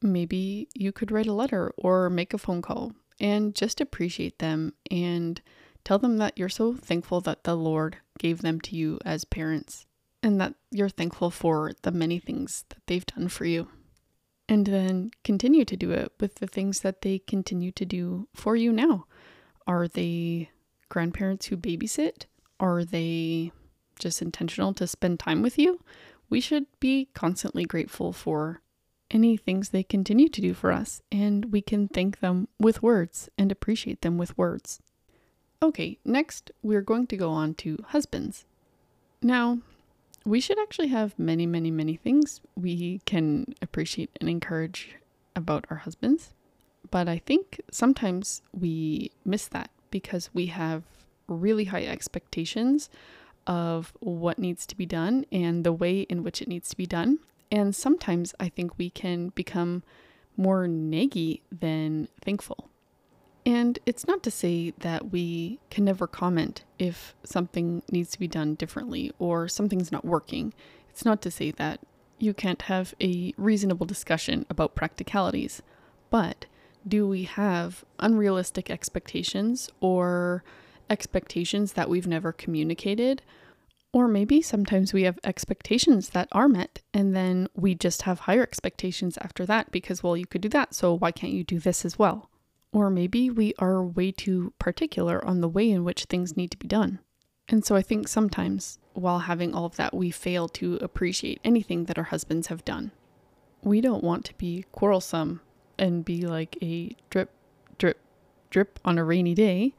Maybe 0.02 0.68
you 0.74 0.92
could 0.92 1.10
write 1.10 1.26
a 1.26 1.32
letter 1.32 1.72
or 1.76 2.08
make 2.08 2.32
a 2.32 2.38
phone 2.38 2.62
call 2.62 2.92
and 3.20 3.54
just 3.54 3.80
appreciate 3.80 4.38
them 4.38 4.74
and 4.90 5.40
tell 5.84 5.98
them 5.98 6.18
that 6.18 6.36
you're 6.36 6.48
so 6.48 6.74
thankful 6.74 7.20
that 7.22 7.44
the 7.44 7.56
Lord 7.56 7.98
gave 8.18 8.42
them 8.42 8.60
to 8.62 8.76
you 8.76 8.98
as 9.04 9.24
parents 9.24 9.86
and 10.22 10.40
that 10.40 10.54
you're 10.70 10.88
thankful 10.88 11.30
for 11.30 11.72
the 11.82 11.90
many 11.90 12.18
things 12.18 12.64
that 12.68 12.82
they've 12.86 13.06
done 13.06 13.28
for 13.28 13.44
you. 13.44 13.68
And 14.48 14.66
then 14.66 15.10
continue 15.24 15.64
to 15.64 15.76
do 15.76 15.90
it 15.90 16.12
with 16.20 16.36
the 16.36 16.46
things 16.46 16.80
that 16.80 17.02
they 17.02 17.18
continue 17.18 17.70
to 17.72 17.84
do 17.84 18.28
for 18.34 18.56
you 18.56 18.72
now. 18.72 19.06
Are 19.66 19.86
they 19.86 20.50
grandparents 20.88 21.46
who 21.46 21.56
babysit? 21.56 22.24
Are 22.58 22.84
they 22.84 23.52
just 23.98 24.22
intentional 24.22 24.72
to 24.74 24.86
spend 24.86 25.20
time 25.20 25.42
with 25.42 25.58
you? 25.58 25.80
We 26.30 26.40
should 26.40 26.66
be 26.80 27.08
constantly 27.14 27.64
grateful 27.64 28.12
for 28.12 28.60
any 29.10 29.36
things 29.36 29.70
they 29.70 29.82
continue 29.82 30.28
to 30.28 30.40
do 30.40 30.52
for 30.52 30.70
us, 30.70 31.02
and 31.10 31.46
we 31.52 31.62
can 31.62 31.88
thank 31.88 32.20
them 32.20 32.48
with 32.58 32.82
words 32.82 33.28
and 33.38 33.50
appreciate 33.50 34.02
them 34.02 34.18
with 34.18 34.36
words. 34.36 34.80
Okay, 35.62 35.98
next 36.04 36.50
we're 36.62 36.82
going 36.82 37.06
to 37.08 37.16
go 37.16 37.30
on 37.30 37.54
to 37.54 37.78
husbands. 37.88 38.44
Now, 39.22 39.58
we 40.24 40.40
should 40.40 40.58
actually 40.60 40.88
have 40.88 41.18
many, 41.18 41.46
many, 41.46 41.70
many 41.70 41.96
things 41.96 42.40
we 42.54 43.00
can 43.06 43.54
appreciate 43.62 44.10
and 44.20 44.28
encourage 44.28 44.96
about 45.34 45.64
our 45.70 45.78
husbands, 45.78 46.34
but 46.90 47.08
I 47.08 47.18
think 47.18 47.60
sometimes 47.70 48.42
we 48.52 49.10
miss 49.24 49.48
that 49.48 49.70
because 49.90 50.30
we 50.34 50.46
have 50.46 50.82
really 51.26 51.64
high 51.64 51.84
expectations 51.84 52.90
of 53.48 53.94
what 53.98 54.38
needs 54.38 54.66
to 54.66 54.76
be 54.76 54.86
done 54.86 55.24
and 55.32 55.64
the 55.64 55.72
way 55.72 56.02
in 56.02 56.22
which 56.22 56.40
it 56.40 56.48
needs 56.48 56.68
to 56.68 56.76
be 56.76 56.86
done. 56.86 57.18
And 57.50 57.74
sometimes 57.74 58.34
I 58.38 58.50
think 58.50 58.78
we 58.78 58.90
can 58.90 59.30
become 59.30 59.82
more 60.36 60.68
naggy 60.68 61.40
than 61.50 62.08
thankful. 62.20 62.68
And 63.46 63.78
it's 63.86 64.06
not 64.06 64.22
to 64.24 64.30
say 64.30 64.74
that 64.80 65.10
we 65.10 65.58
can 65.70 65.86
never 65.86 66.06
comment 66.06 66.64
if 66.78 67.14
something 67.24 67.82
needs 67.90 68.10
to 68.10 68.18
be 68.18 68.28
done 68.28 68.54
differently 68.54 69.10
or 69.18 69.48
something's 69.48 69.90
not 69.90 70.04
working. 70.04 70.52
It's 70.90 71.06
not 71.06 71.22
to 71.22 71.30
say 71.30 71.50
that 71.52 71.80
you 72.18 72.34
can't 72.34 72.62
have 72.62 72.94
a 73.00 73.32
reasonable 73.38 73.86
discussion 73.86 74.44
about 74.50 74.74
practicalities. 74.74 75.62
But 76.10 76.44
do 76.86 77.08
we 77.08 77.24
have 77.24 77.84
unrealistic 77.98 78.70
expectations 78.70 79.70
or 79.80 80.44
expectations 80.90 81.74
that 81.74 81.88
we've 81.88 82.06
never 82.06 82.32
communicated. 82.32 83.22
Or 83.92 84.06
maybe 84.06 84.42
sometimes 84.42 84.92
we 84.92 85.04
have 85.04 85.18
expectations 85.24 86.10
that 86.10 86.28
are 86.32 86.48
met 86.48 86.82
and 86.92 87.16
then 87.16 87.48
we 87.54 87.74
just 87.74 88.02
have 88.02 88.20
higher 88.20 88.42
expectations 88.42 89.16
after 89.18 89.46
that 89.46 89.70
because, 89.70 90.02
well, 90.02 90.16
you 90.16 90.26
could 90.26 90.42
do 90.42 90.48
that, 90.50 90.74
so 90.74 90.92
why 90.92 91.10
can't 91.10 91.32
you 91.32 91.42
do 91.42 91.58
this 91.58 91.84
as 91.84 91.98
well? 91.98 92.28
Or 92.70 92.90
maybe 92.90 93.30
we 93.30 93.54
are 93.58 93.82
way 93.82 94.12
too 94.12 94.52
particular 94.58 95.24
on 95.24 95.40
the 95.40 95.48
way 95.48 95.70
in 95.70 95.84
which 95.84 96.04
things 96.04 96.36
need 96.36 96.50
to 96.50 96.58
be 96.58 96.68
done. 96.68 96.98
And 97.48 97.64
so 97.64 97.76
I 97.76 97.82
think 97.82 98.08
sometimes 98.08 98.78
while 98.92 99.20
having 99.20 99.54
all 99.54 99.64
of 99.64 99.76
that, 99.76 99.94
we 99.94 100.10
fail 100.10 100.48
to 100.50 100.76
appreciate 100.82 101.40
anything 101.42 101.86
that 101.86 101.96
our 101.96 102.04
husbands 102.04 102.48
have 102.48 102.64
done. 102.64 102.90
We 103.62 103.80
don't 103.80 104.04
want 104.04 104.26
to 104.26 104.34
be 104.34 104.66
quarrelsome 104.70 105.40
and 105.78 106.04
be 106.04 106.26
like 106.26 106.58
a 106.62 106.94
drip, 107.08 107.30
drip, 107.78 107.98
drip 108.50 108.78
on 108.84 108.98
a 108.98 109.04
rainy 109.04 109.34
day 109.34 109.72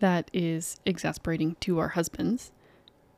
that 0.00 0.30
is 0.32 0.78
exasperating 0.84 1.56
to 1.60 1.78
our 1.78 1.88
husbands. 1.88 2.52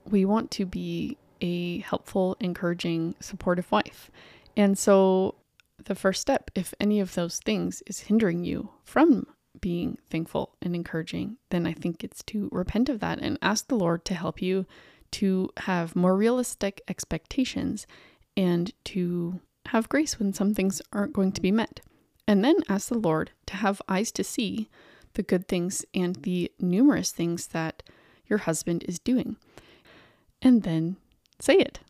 We 0.08 0.24
want 0.24 0.50
to 0.52 0.66
be 0.66 1.16
a 1.40 1.78
helpful, 1.80 2.36
encouraging, 2.40 3.14
supportive 3.20 3.70
wife. 3.70 4.10
And 4.56 4.78
so, 4.78 5.36
the 5.84 5.94
first 5.94 6.20
step, 6.20 6.50
if 6.54 6.74
any 6.80 6.98
of 6.98 7.14
those 7.14 7.38
things 7.38 7.82
is 7.86 8.00
hindering 8.00 8.44
you 8.44 8.70
from 8.82 9.26
being 9.60 9.98
thankful 10.10 10.56
and 10.60 10.74
encouraging, 10.74 11.36
then 11.50 11.66
I 11.66 11.72
think 11.72 12.02
it's 12.02 12.22
to 12.24 12.48
repent 12.52 12.88
of 12.88 13.00
that 13.00 13.18
and 13.20 13.38
ask 13.40 13.68
the 13.68 13.76
Lord 13.76 14.04
to 14.06 14.14
help 14.14 14.42
you 14.42 14.66
to 15.12 15.50
have 15.58 15.96
more 15.96 16.16
realistic 16.16 16.82
expectations 16.88 17.86
and 18.36 18.72
to 18.84 19.40
have 19.66 19.88
grace 19.88 20.18
when 20.18 20.32
some 20.32 20.54
things 20.54 20.82
aren't 20.92 21.12
going 21.12 21.32
to 21.32 21.42
be 21.42 21.52
met. 21.52 21.80
And 22.26 22.44
then 22.44 22.56
ask 22.68 22.88
the 22.88 22.98
Lord 22.98 23.30
to 23.46 23.56
have 23.56 23.80
eyes 23.88 24.12
to 24.12 24.24
see 24.24 24.68
the 25.14 25.22
good 25.22 25.48
things 25.48 25.84
and 25.94 26.16
the 26.16 26.50
numerous 26.58 27.10
things 27.12 27.48
that 27.48 27.82
your 28.26 28.40
husband 28.40 28.84
is 28.88 28.98
doing. 28.98 29.36
and 30.40 30.62
then 30.62 30.96
say 31.40 31.54
it. 31.54 31.80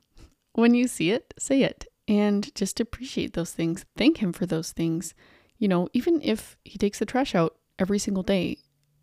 When 0.54 0.74
you 0.74 0.88
see 0.88 1.10
it, 1.10 1.34
say 1.38 1.62
it 1.62 1.86
and 2.06 2.52
just 2.54 2.80
appreciate 2.80 3.34
those 3.34 3.52
things. 3.52 3.84
Thank 3.96 4.18
him 4.18 4.32
for 4.32 4.46
those 4.46 4.72
things. 4.72 5.14
You 5.58 5.68
know, 5.68 5.88
even 5.92 6.20
if 6.22 6.56
he 6.64 6.78
takes 6.78 6.98
the 6.98 7.06
trash 7.06 7.34
out 7.34 7.56
every 7.78 7.98
single 7.98 8.22
day, 8.22 8.58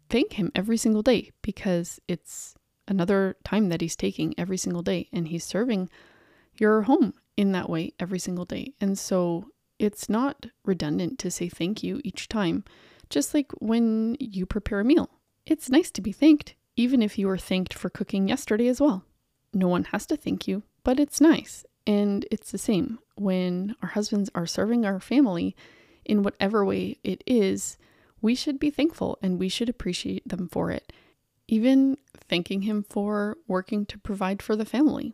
thank 0.10 0.34
him 0.34 0.52
every 0.56 0.78
single 0.78 1.04
day 1.04 1.32
because 1.44 2.00
it's 2.08 2.56
another 2.88 3.36
time 3.44 3.70
that 3.70 3.82
he's 3.82 3.96
taking 3.96 4.34
every 4.38 4.58
single 4.58 4.82
day 4.82 5.08
and 5.14 5.28
he's 5.28 5.44
serving 5.44 5.90
your 6.58 6.84
home 6.84 7.14
in 7.38 7.52
that 7.52 7.70
way 7.70 7.94
every 8.00 8.20
single 8.20 8.46
day. 8.46 8.74
And 8.82 8.98
so 8.98 9.46
it's 9.78 10.10
not 10.10 10.48
redundant 10.64 11.20
to 11.20 11.30
say 11.30 11.50
thank 11.50 11.84
you 11.84 12.02
each 12.04 12.28
time, 12.28 12.64
just 13.10 13.34
like 13.34 13.52
when 13.60 14.18
you 14.20 14.46
prepare 14.46 14.80
a 14.80 14.86
meal. 14.86 15.10
It's 15.46 15.70
nice 15.70 15.92
to 15.92 16.02
be 16.02 16.12
thanked, 16.12 16.56
even 16.76 17.02
if 17.02 17.18
you 17.18 17.28
were 17.28 17.38
thanked 17.38 17.74
for 17.74 17.90
cooking 17.90 18.28
yesterday 18.28 18.68
as 18.68 18.82
well. 18.82 19.06
No 19.54 19.68
one 19.68 19.86
has 19.86 20.06
to 20.08 20.18
thank 20.18 20.48
you, 20.48 20.64
but 20.84 21.00
it's 21.00 21.22
nice. 21.22 21.66
And 21.88 22.26
it's 22.32 22.52
the 22.52 22.58
same 22.58 23.00
when 23.16 23.76
our 23.82 23.90
husbands 23.90 24.30
are 24.36 24.46
serving 24.46 24.86
our 24.86 25.00
family 25.00 25.56
in 26.04 26.24
whatever 26.24 26.64
way 26.66 26.98
it 27.04 27.24
is, 27.26 27.78
we 28.22 28.36
should 28.36 28.60
be 28.60 28.70
thankful 28.70 29.18
and 29.22 29.40
we 29.40 29.50
should 29.50 29.70
appreciate 29.70 30.28
them 30.28 30.48
for 30.48 30.72
it. 30.72 30.92
Even 31.48 31.98
thanking 32.28 32.64
him 32.64 32.84
for 32.90 33.38
working 33.48 33.86
to 33.88 33.98
provide 33.98 34.42
for 34.42 34.56
the 34.56 34.66
family. 34.66 35.14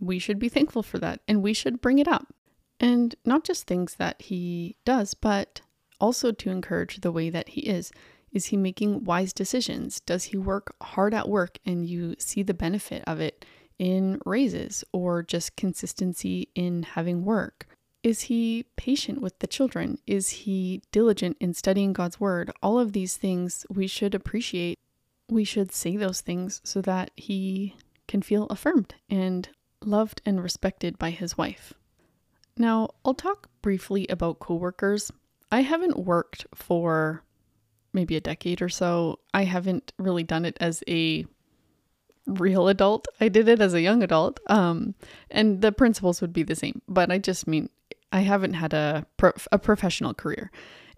We 0.00 0.18
should 0.18 0.38
be 0.38 0.48
thankful 0.48 0.82
for 0.82 0.98
that 0.98 1.20
and 1.26 1.42
we 1.42 1.52
should 1.52 1.80
bring 1.80 1.98
it 1.98 2.08
up. 2.08 2.34
And 2.80 3.14
not 3.24 3.44
just 3.44 3.66
things 3.66 3.96
that 3.96 4.22
he 4.22 4.76
does, 4.84 5.14
but 5.14 5.62
also 6.00 6.32
to 6.32 6.50
encourage 6.50 7.00
the 7.00 7.12
way 7.12 7.30
that 7.30 7.50
he 7.50 7.62
is. 7.62 7.92
Is 8.32 8.46
he 8.46 8.56
making 8.56 9.04
wise 9.04 9.32
decisions? 9.32 10.00
Does 10.00 10.24
he 10.24 10.36
work 10.36 10.74
hard 10.82 11.14
at 11.14 11.28
work 11.28 11.58
and 11.64 11.86
you 11.86 12.14
see 12.18 12.42
the 12.42 12.54
benefit 12.54 13.02
of 13.06 13.20
it 13.20 13.44
in 13.78 14.20
raises 14.24 14.84
or 14.92 15.22
just 15.22 15.56
consistency 15.56 16.48
in 16.54 16.82
having 16.82 17.24
work? 17.24 17.66
Is 18.02 18.22
he 18.22 18.64
patient 18.76 19.20
with 19.20 19.38
the 19.40 19.46
children? 19.46 19.98
Is 20.06 20.30
he 20.30 20.82
diligent 20.92 21.36
in 21.40 21.52
studying 21.54 21.92
God's 21.92 22.20
word? 22.20 22.52
All 22.62 22.78
of 22.78 22.92
these 22.92 23.16
things 23.16 23.66
we 23.68 23.86
should 23.86 24.14
appreciate. 24.14 24.78
We 25.28 25.44
should 25.44 25.72
say 25.72 25.96
those 25.96 26.20
things 26.20 26.60
so 26.64 26.80
that 26.82 27.10
he 27.16 27.74
can 28.06 28.22
feel 28.22 28.46
affirmed 28.46 28.94
and 29.10 29.48
loved 29.84 30.22
and 30.24 30.42
respected 30.42 30.98
by 30.98 31.10
his 31.10 31.36
wife. 31.36 31.74
Now, 32.56 32.90
I'll 33.04 33.14
talk 33.14 33.48
briefly 33.62 34.06
about 34.08 34.38
coworkers. 34.38 35.12
I 35.50 35.62
haven't 35.62 35.98
worked 35.98 36.46
for 36.54 37.22
maybe 37.92 38.16
a 38.16 38.20
decade 38.20 38.60
or 38.60 38.68
so. 38.68 39.18
I 39.32 39.44
haven't 39.44 39.92
really 39.98 40.22
done 40.22 40.44
it 40.44 40.56
as 40.60 40.82
a 40.86 41.26
real 42.26 42.68
adult. 42.68 43.06
I 43.20 43.28
did 43.28 43.48
it 43.48 43.60
as 43.60 43.74
a 43.74 43.80
young 43.80 44.02
adult. 44.02 44.40
Um, 44.48 44.94
and 45.30 45.62
the 45.62 45.72
principles 45.72 46.20
would 46.20 46.32
be 46.32 46.42
the 46.42 46.54
same, 46.54 46.82
but 46.86 47.10
I 47.10 47.18
just 47.18 47.46
mean 47.46 47.70
I 48.12 48.20
haven't 48.20 48.54
had 48.54 48.72
a 48.74 49.06
a 49.52 49.58
professional 49.58 50.14
career. 50.14 50.50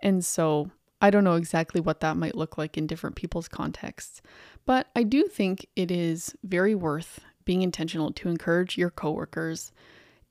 And 0.02 0.24
so 0.24 0.70
I 1.00 1.10
don't 1.10 1.24
know 1.24 1.34
exactly 1.34 1.80
what 1.80 2.00
that 2.00 2.16
might 2.16 2.34
look 2.34 2.58
like 2.58 2.76
in 2.76 2.86
different 2.86 3.16
people's 3.16 3.48
contexts. 3.48 4.20
But 4.66 4.88
I 4.94 5.02
do 5.02 5.26
think 5.26 5.66
it 5.76 5.90
is 5.90 6.34
very 6.44 6.74
worth 6.74 7.20
being 7.44 7.62
intentional 7.62 8.12
to 8.12 8.28
encourage 8.28 8.76
your 8.76 8.90
coworkers. 8.90 9.72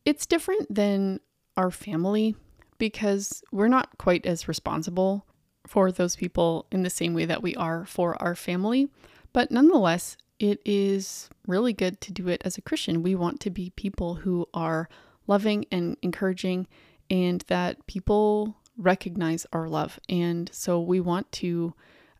It's 0.05 0.25
different 0.25 0.73
than 0.73 1.19
our 1.57 1.71
family 1.71 2.35
because 2.79 3.43
we're 3.51 3.67
not 3.67 3.97
quite 3.99 4.25
as 4.25 4.47
responsible 4.47 5.25
for 5.67 5.91
those 5.91 6.15
people 6.15 6.65
in 6.71 6.81
the 6.81 6.89
same 6.89 7.13
way 7.13 7.25
that 7.25 7.43
we 7.43 7.53
are 7.55 7.85
for 7.85 8.19
our 8.21 8.33
family. 8.33 8.89
But 9.33 9.51
nonetheless, 9.51 10.17
it 10.39 10.59
is 10.65 11.29
really 11.45 11.73
good 11.73 12.01
to 12.01 12.11
do 12.11 12.27
it 12.27 12.41
as 12.43 12.57
a 12.57 12.61
Christian. 12.61 13.03
We 13.03 13.13
want 13.13 13.39
to 13.41 13.49
be 13.49 13.71
people 13.75 14.15
who 14.15 14.47
are 14.53 14.89
loving 15.27 15.65
and 15.71 15.97
encouraging 16.01 16.65
and 17.09 17.43
that 17.47 17.85
people 17.85 18.55
recognize 18.77 19.45
our 19.51 19.67
love. 19.67 19.99
And 20.07 20.49
so 20.53 20.79
we 20.79 21.01
want 21.01 21.31
to 21.33 21.73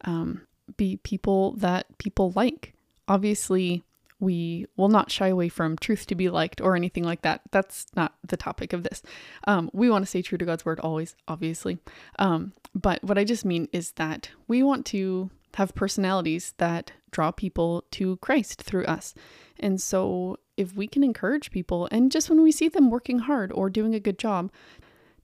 um, 0.04 0.42
be 0.78 0.98
people 0.98 1.54
that 1.54 1.98
people 1.98 2.34
like. 2.36 2.74
Obviously, 3.08 3.84
we 4.20 4.66
will 4.76 4.90
not 4.90 5.12
shy 5.12 5.28
away 5.28 5.50
from 5.50 5.78
truth 5.78 6.06
to 6.08 6.16
be 6.16 6.30
liked 6.30 6.62
or 6.62 6.76
anything 6.76 7.04
like 7.04 7.22
that. 7.22 7.42
That's 7.52 7.88
not 7.96 8.16
the 8.26 8.38
topic 8.38 8.74
of 8.74 8.84
this. 8.84 9.02
Um, 9.48 9.70
we 9.74 9.90
want 9.90 10.04
to 10.04 10.10
stay 10.10 10.22
true 10.22 10.38
to 10.38 10.46
God's 10.46 10.66
word 10.66 10.80
always, 10.80 11.16
obviously. 11.28 11.80
Um, 12.18 12.54
but 12.76 13.04
what 13.04 13.18
I 13.18 13.24
just 13.24 13.46
mean 13.46 13.68
is 13.72 13.92
that 13.94 14.30
we 14.48 14.62
want 14.64 14.86
to 14.88 15.30
have 15.56 15.74
personalities 15.74 16.54
that 16.58 16.92
draw 17.12 17.32
people 17.32 17.84
to 17.92 18.18
Christ 18.18 18.62
through 18.62 18.86
us. 18.86 19.16
And 19.60 19.82
so 19.82 20.38
if 20.58 20.76
we 20.76 20.88
can 20.88 21.04
encourage 21.04 21.52
people, 21.52 21.88
and 21.92 22.12
just 22.12 22.30
when 22.30 22.42
we 22.42 22.52
see 22.52 22.68
them 22.68 22.92
working 22.92 23.20
hard 23.20 23.52
or 23.52 23.70
doing 23.70 23.96
a 23.96 24.00
good 24.00 24.20
job, 24.20 24.52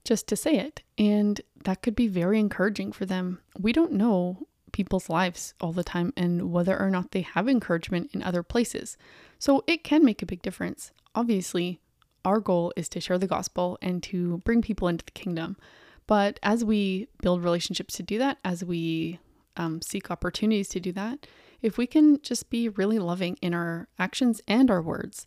just 0.04 0.26
to 0.28 0.36
say 0.36 0.56
it. 0.56 0.82
And 0.96 1.40
that 1.64 1.82
could 1.82 1.96
be 1.96 2.08
very 2.08 2.40
encouraging 2.40 2.92
for 2.92 3.04
them. 3.04 3.40
We 3.58 3.72
don't 3.72 3.92
know 3.92 4.46
people's 4.76 5.08
lives 5.08 5.54
all 5.58 5.72
the 5.72 5.82
time 5.82 6.12
and 6.18 6.52
whether 6.52 6.78
or 6.78 6.90
not 6.90 7.12
they 7.12 7.22
have 7.22 7.48
encouragement 7.48 8.10
in 8.12 8.22
other 8.22 8.42
places. 8.42 8.98
So 9.38 9.64
it 9.66 9.82
can 9.82 10.04
make 10.04 10.20
a 10.20 10.26
big 10.26 10.42
difference. 10.42 10.92
Obviously, 11.14 11.80
our 12.26 12.40
goal 12.40 12.74
is 12.76 12.86
to 12.90 13.00
share 13.00 13.16
the 13.16 13.26
gospel 13.26 13.78
and 13.80 14.02
to 14.02 14.36
bring 14.44 14.60
people 14.60 14.86
into 14.88 15.06
the 15.06 15.12
kingdom. 15.12 15.56
But 16.06 16.38
as 16.42 16.62
we 16.62 17.08
build 17.22 17.42
relationships 17.42 17.96
to 17.96 18.02
do 18.02 18.18
that, 18.18 18.36
as 18.44 18.62
we 18.64 19.18
um, 19.56 19.80
seek 19.80 20.10
opportunities 20.10 20.68
to 20.68 20.80
do 20.80 20.92
that, 20.92 21.26
if 21.62 21.78
we 21.78 21.86
can 21.86 22.20
just 22.20 22.50
be 22.50 22.68
really 22.68 22.98
loving 22.98 23.38
in 23.40 23.54
our 23.54 23.88
actions 23.98 24.42
and 24.46 24.70
our 24.70 24.82
words, 24.82 25.24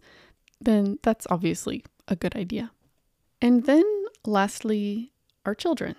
then 0.62 1.00
that's 1.02 1.26
obviously 1.32 1.84
a 2.08 2.16
good 2.16 2.36
idea. 2.36 2.70
And 3.42 3.66
then 3.66 3.86
lastly, 4.26 5.12
our 5.44 5.56
children. 5.56 5.96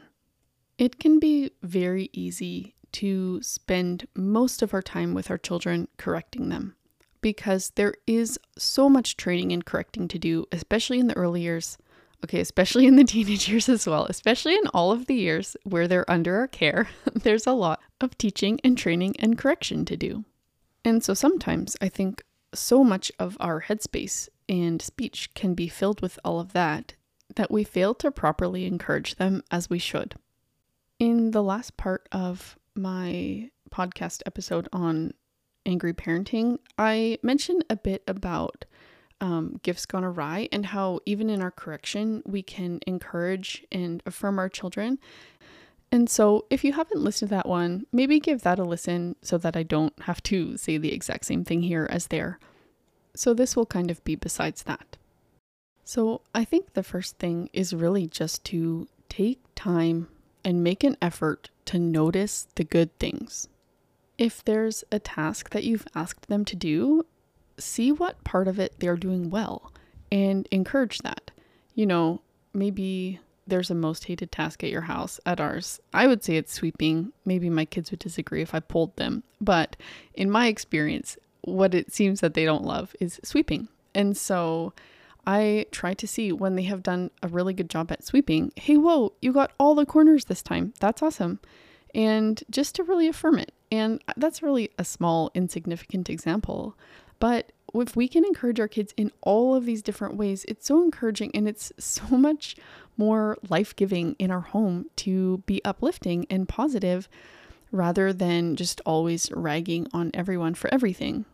It 0.79 1.01
can 1.01 1.19
be 1.19 1.51
very 1.63 2.11
easy 2.13 2.77
to 2.93 3.43
spend 3.43 4.07
most 4.15 4.63
of 4.63 4.75
our 4.75 4.83
time 4.83 5.15
with 5.15 5.31
our 5.31 5.39
children 5.39 5.89
correcting 5.97 6.49
them 6.49 6.75
because 7.21 7.73
there 7.75 7.95
is 8.07 8.39
so 8.57 8.89
much 8.89 9.17
training 9.17 9.53
and 9.53 9.65
correcting 9.65 10.09
to 10.09 10.19
do, 10.19 10.47
especially 10.53 10.99
in 10.99 11.07
the 11.07 11.17
early 11.17 11.43
years. 11.43 11.79
Okay, 12.25 12.41
especially 12.41 12.87
in 12.87 12.97
the 12.97 13.05
teenage 13.13 13.49
years 13.49 13.69
as 13.69 13.87
well, 13.87 14.07
especially 14.07 14.55
in 14.55 14.67
all 14.75 14.93
of 14.93 15.07
the 15.07 15.15
years 15.15 15.57
where 15.65 15.89
they're 15.89 16.11
under 16.11 16.37
our 16.37 16.49
care, 16.49 16.89
there's 17.15 17.47
a 17.47 17.53
lot 17.53 17.81
of 18.01 18.17
teaching 18.19 18.61
and 18.63 18.77
training 18.77 19.17
and 19.19 19.39
correction 19.39 19.85
to 19.87 19.97
do. 19.97 20.25
And 20.85 21.05
so 21.05 21.15
sometimes 21.15 21.77
I 21.81 21.89
think 21.89 22.23
so 22.55 22.83
much 22.83 23.13
of 23.19 23.37
our 23.41 23.63
headspace 23.63 24.29
and 24.49 24.83
speech 24.83 25.33
can 25.35 25.55
be 25.55 25.69
filled 25.69 26.01
with 26.01 26.19
all 26.25 26.41
of 26.41 26.53
that 26.53 26.95
that 27.37 27.51
we 27.51 27.63
fail 27.63 27.95
to 27.95 28.11
properly 28.11 28.67
encourage 28.67 29.15
them 29.17 29.43
as 29.51 29.71
we 29.71 29.79
should. 29.79 30.17
In 30.99 31.31
the 31.31 31.43
last 31.43 31.77
part 31.77 32.09
of 32.11 32.59
my 32.75 33.51
podcast 33.71 34.23
episode 34.27 34.69
on 34.73 35.15
angry 35.67 35.93
parenting, 35.93 36.59
I 36.79 37.19
mentioned 37.23 37.65
a 37.71 37.77
bit 37.77 38.03
about 38.07 38.65
um, 39.21 39.61
gifts 39.63 39.87
gone 39.87 40.05
awry 40.05 40.49
and 40.51 40.67
how 40.67 41.01
even 41.05 41.29
in 41.29 41.43
our 41.43 41.51
correction, 41.51 42.23
we 42.25 42.43
can 42.43 42.81
encourage 42.87 43.65
and 43.71 44.03
affirm 44.07 44.39
our 44.39 44.49
children. 44.49 44.99
And 45.93 46.09
so, 46.09 46.47
if 46.51 46.65
you 46.65 46.73
haven't 46.73 47.03
listened 47.03 47.31
to 47.31 47.35
that 47.35 47.49
one, 47.49 47.85
maybe 47.93 48.21
give 48.21 48.43
that 48.43 48.61
a 48.61 48.65
listen 48.65 49.17
so 49.23 49.37
that 49.39 49.57
I 49.57 49.65
don't 49.65 49.93
have 50.03 50.23
to 50.25 50.57
say 50.57 50.79
the 50.79 50.93
exact 50.93 51.27
same 51.27 51.45
thing 51.45 51.63
here 51.63 51.89
as 51.91 52.07
there. 52.07 52.39
So, 53.15 53.35
this 53.35 53.57
will 53.57 53.67
kind 53.67 53.91
of 53.91 54.03
be 54.05 54.15
besides 54.15 54.63
that. 54.63 54.97
So, 55.85 56.23
I 56.33 56.45
think 56.45 56.75
the 56.75 56.85
first 56.85 57.19
thing 57.19 57.51
is 57.53 57.75
really 57.75 58.07
just 58.07 58.45
to 58.47 58.87
take 59.09 59.41
time 59.57 60.07
and 60.45 60.65
make 60.65 60.85
an 60.85 60.97
effort 61.01 61.51
to 61.67 61.79
notice 61.79 62.49
the 62.55 62.65
good 62.65 62.97
things. 62.99 63.49
If 64.19 64.45
there's 64.45 64.85
a 64.93 64.99
task 64.99 65.51
that 65.51 65.65
you've 65.65 65.87
asked 65.95 66.29
them 66.29 66.45
to 66.47 66.57
do, 66.57 67.07
see 67.59 67.93
what 67.93 68.25
part 68.25 68.49
of 68.49 68.59
it 68.59 68.75
they're 68.79 68.97
doing 68.97 69.31
well 69.31 69.73
and 70.11 70.47
encourage 70.51 70.99
that. 70.99 71.31
You 71.75 71.87
know, 71.87 72.21
maybe 72.53 73.21
there's 73.47 73.71
a 73.71 73.75
most 73.75 74.05
hated 74.05 74.33
task 74.33 74.65
at 74.65 74.71
your 74.71 74.83
house. 74.83 75.21
At 75.27 75.41
ours, 75.41 75.81
I 75.93 76.07
would 76.07 76.25
say 76.25 76.37
it's 76.37 76.53
sweeping. 76.53 77.13
Maybe 77.25 77.51
my 77.51 77.65
kids 77.65 77.91
would 77.91 78.01
disagree 78.01 78.43
if 78.43 78.55
I 78.55 78.61
polled 78.61 78.97
them. 78.97 79.23
But 79.41 79.77
in 80.15 80.31
my 80.31 80.47
experience, 80.47 81.17
what 81.43 81.75
it 81.75 81.93
seems 81.93 82.21
that 82.21 82.35
they 82.35 82.45
don't 82.45 82.65
love 82.65 82.95
is 83.01 83.21
sweeping. 83.23 83.69
And 83.95 84.17
so 84.17 84.73
I 85.27 85.67
try 85.71 85.95
to 85.95 86.07
see 86.07 86.33
when 86.33 86.57
they 86.57 86.63
have 86.63 86.83
done 86.83 87.11
a 87.23 87.29
really 87.29 87.53
good 87.53 87.71
job 87.71 87.93
at 87.93 88.05
sweeping, 88.05 88.53
hey, 88.57 88.77
whoa, 88.77 89.13
you 89.21 89.33
got 89.33 89.53
all 89.59 89.75
the 89.75 89.87
corners 89.87 90.27
this 90.27 90.43
time. 90.43 90.73
That's 90.81 91.03
awesome. 91.03 91.41
And 91.95 92.43
just 92.51 92.75
to 92.77 92.85
really 92.85 93.09
affirm 93.09 93.39
it. 93.39 93.53
And 93.71 94.03
that's 94.17 94.43
really 94.43 94.71
a 94.79 94.85
small, 94.85 95.31
insignificant 95.35 96.11
example. 96.11 96.77
But 97.19 97.53
if 97.75 97.95
we 97.95 98.09
can 98.09 98.25
encourage 98.25 98.59
our 98.59 98.69
kids 98.69 98.93
in 98.97 99.13
all 99.21 99.55
of 99.55 99.65
these 99.65 99.83
different 99.83 100.17
ways, 100.17 100.45
it's 100.49 100.67
so 100.67 100.83
encouraging 100.83 101.31
and 101.35 101.49
it's 101.49 101.73
so 101.79 102.05
much 102.11 102.57
more 102.97 103.37
life 103.49 103.75
giving 103.77 104.15
in 104.19 104.31
our 104.31 104.41
home 104.41 104.87
to 104.97 105.39
be 105.47 105.65
uplifting 105.65 106.27
and 106.29 106.49
positive 106.49 107.09
rather 107.73 108.13
than 108.13 108.57
just 108.57 108.81
always 108.85 109.31
ragging 109.33 109.87
on 109.93 110.11
everyone 110.15 110.55
for 110.55 110.73
everything. 110.73 111.25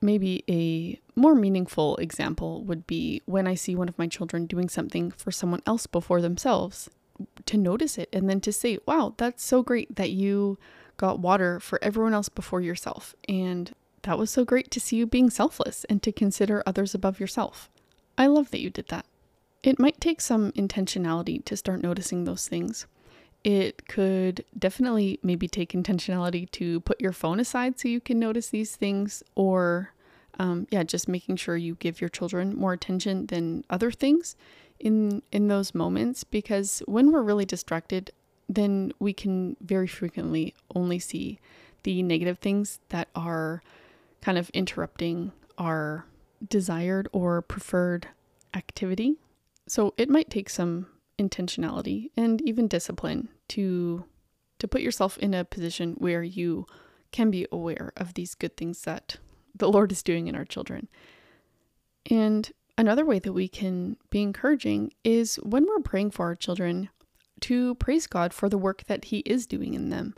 Maybe 0.00 0.44
a 0.48 1.00
more 1.16 1.34
meaningful 1.34 1.96
example 1.96 2.62
would 2.64 2.86
be 2.86 3.22
when 3.24 3.46
I 3.46 3.54
see 3.54 3.74
one 3.74 3.88
of 3.88 3.98
my 3.98 4.06
children 4.06 4.46
doing 4.46 4.68
something 4.68 5.10
for 5.10 5.32
someone 5.32 5.62
else 5.66 5.86
before 5.86 6.20
themselves, 6.20 6.88
to 7.46 7.56
notice 7.56 7.96
it 7.96 8.10
and 8.12 8.28
then 8.28 8.40
to 8.42 8.52
say, 8.52 8.78
wow, 8.86 9.14
that's 9.16 9.42
so 9.42 9.62
great 9.62 9.96
that 9.96 10.10
you 10.10 10.58
got 10.98 11.18
water 11.18 11.58
for 11.58 11.82
everyone 11.82 12.12
else 12.12 12.28
before 12.28 12.60
yourself. 12.60 13.14
And 13.28 13.72
that 14.02 14.18
was 14.18 14.30
so 14.30 14.44
great 14.44 14.70
to 14.72 14.80
see 14.80 14.96
you 14.96 15.06
being 15.06 15.30
selfless 15.30 15.84
and 15.84 16.02
to 16.02 16.12
consider 16.12 16.62
others 16.66 16.94
above 16.94 17.18
yourself. 17.18 17.70
I 18.18 18.26
love 18.26 18.50
that 18.50 18.60
you 18.60 18.70
did 18.70 18.88
that. 18.88 19.06
It 19.62 19.78
might 19.78 20.00
take 20.00 20.20
some 20.20 20.52
intentionality 20.52 21.44
to 21.46 21.56
start 21.56 21.82
noticing 21.82 22.24
those 22.24 22.46
things. 22.46 22.86
It 23.42 23.88
could 23.88 24.44
definitely 24.58 25.18
maybe 25.22 25.48
take 25.48 25.72
intentionality 25.72 26.50
to 26.52 26.80
put 26.80 27.00
your 27.00 27.12
phone 27.12 27.40
aside 27.40 27.78
so 27.78 27.88
you 27.88 28.00
can 28.00 28.18
notice 28.18 28.48
these 28.48 28.76
things, 28.76 29.22
or 29.34 29.92
um, 30.38 30.66
yeah, 30.70 30.82
just 30.82 31.08
making 31.08 31.36
sure 31.36 31.56
you 31.56 31.76
give 31.76 32.00
your 32.00 32.10
children 32.10 32.54
more 32.54 32.72
attention 32.72 33.26
than 33.26 33.64
other 33.70 33.90
things 33.90 34.36
in 34.78 35.22
in 35.32 35.48
those 35.48 35.74
moments. 35.74 36.24
Because 36.24 36.82
when 36.86 37.12
we're 37.12 37.22
really 37.22 37.44
distracted, 37.44 38.10
then 38.48 38.92
we 38.98 39.12
can 39.12 39.56
very 39.60 39.86
frequently 39.86 40.54
only 40.74 40.98
see 40.98 41.38
the 41.82 42.02
negative 42.02 42.38
things 42.38 42.80
that 42.88 43.08
are 43.14 43.62
kind 44.20 44.38
of 44.38 44.50
interrupting 44.50 45.32
our 45.58 46.04
desired 46.46 47.08
or 47.12 47.42
preferred 47.42 48.08
activity. 48.54 49.16
So 49.68 49.94
it 49.96 50.08
might 50.08 50.30
take 50.30 50.50
some 50.50 50.86
intentionality 51.18 52.10
and 52.16 52.42
even 52.42 52.68
discipline 52.68 53.28
to 53.48 54.04
to 54.58 54.68
put 54.68 54.80
yourself 54.80 55.18
in 55.18 55.34
a 55.34 55.44
position 55.44 55.94
where 55.98 56.22
you 56.22 56.66
can 57.12 57.30
be 57.30 57.46
aware 57.52 57.92
of 57.96 58.14
these 58.14 58.34
good 58.34 58.56
things 58.56 58.82
that 58.82 59.18
the 59.58 59.70
Lord 59.70 59.92
is 59.92 60.02
doing 60.02 60.26
in 60.26 60.34
our 60.34 60.44
children. 60.44 60.88
And 62.10 62.50
another 62.78 63.04
way 63.04 63.18
that 63.18 63.32
we 63.32 63.48
can 63.48 63.96
be 64.10 64.22
encouraging 64.22 64.92
is 65.04 65.36
when 65.36 65.66
we're 65.66 65.80
praying 65.80 66.12
for 66.12 66.26
our 66.26 66.36
children 66.36 66.88
to 67.42 67.74
praise 67.76 68.06
God 68.06 68.32
for 68.32 68.48
the 68.48 68.58
work 68.58 68.84
that 68.84 69.06
He 69.06 69.18
is 69.18 69.46
doing 69.46 69.74
in 69.74 69.90
them. 69.90 70.14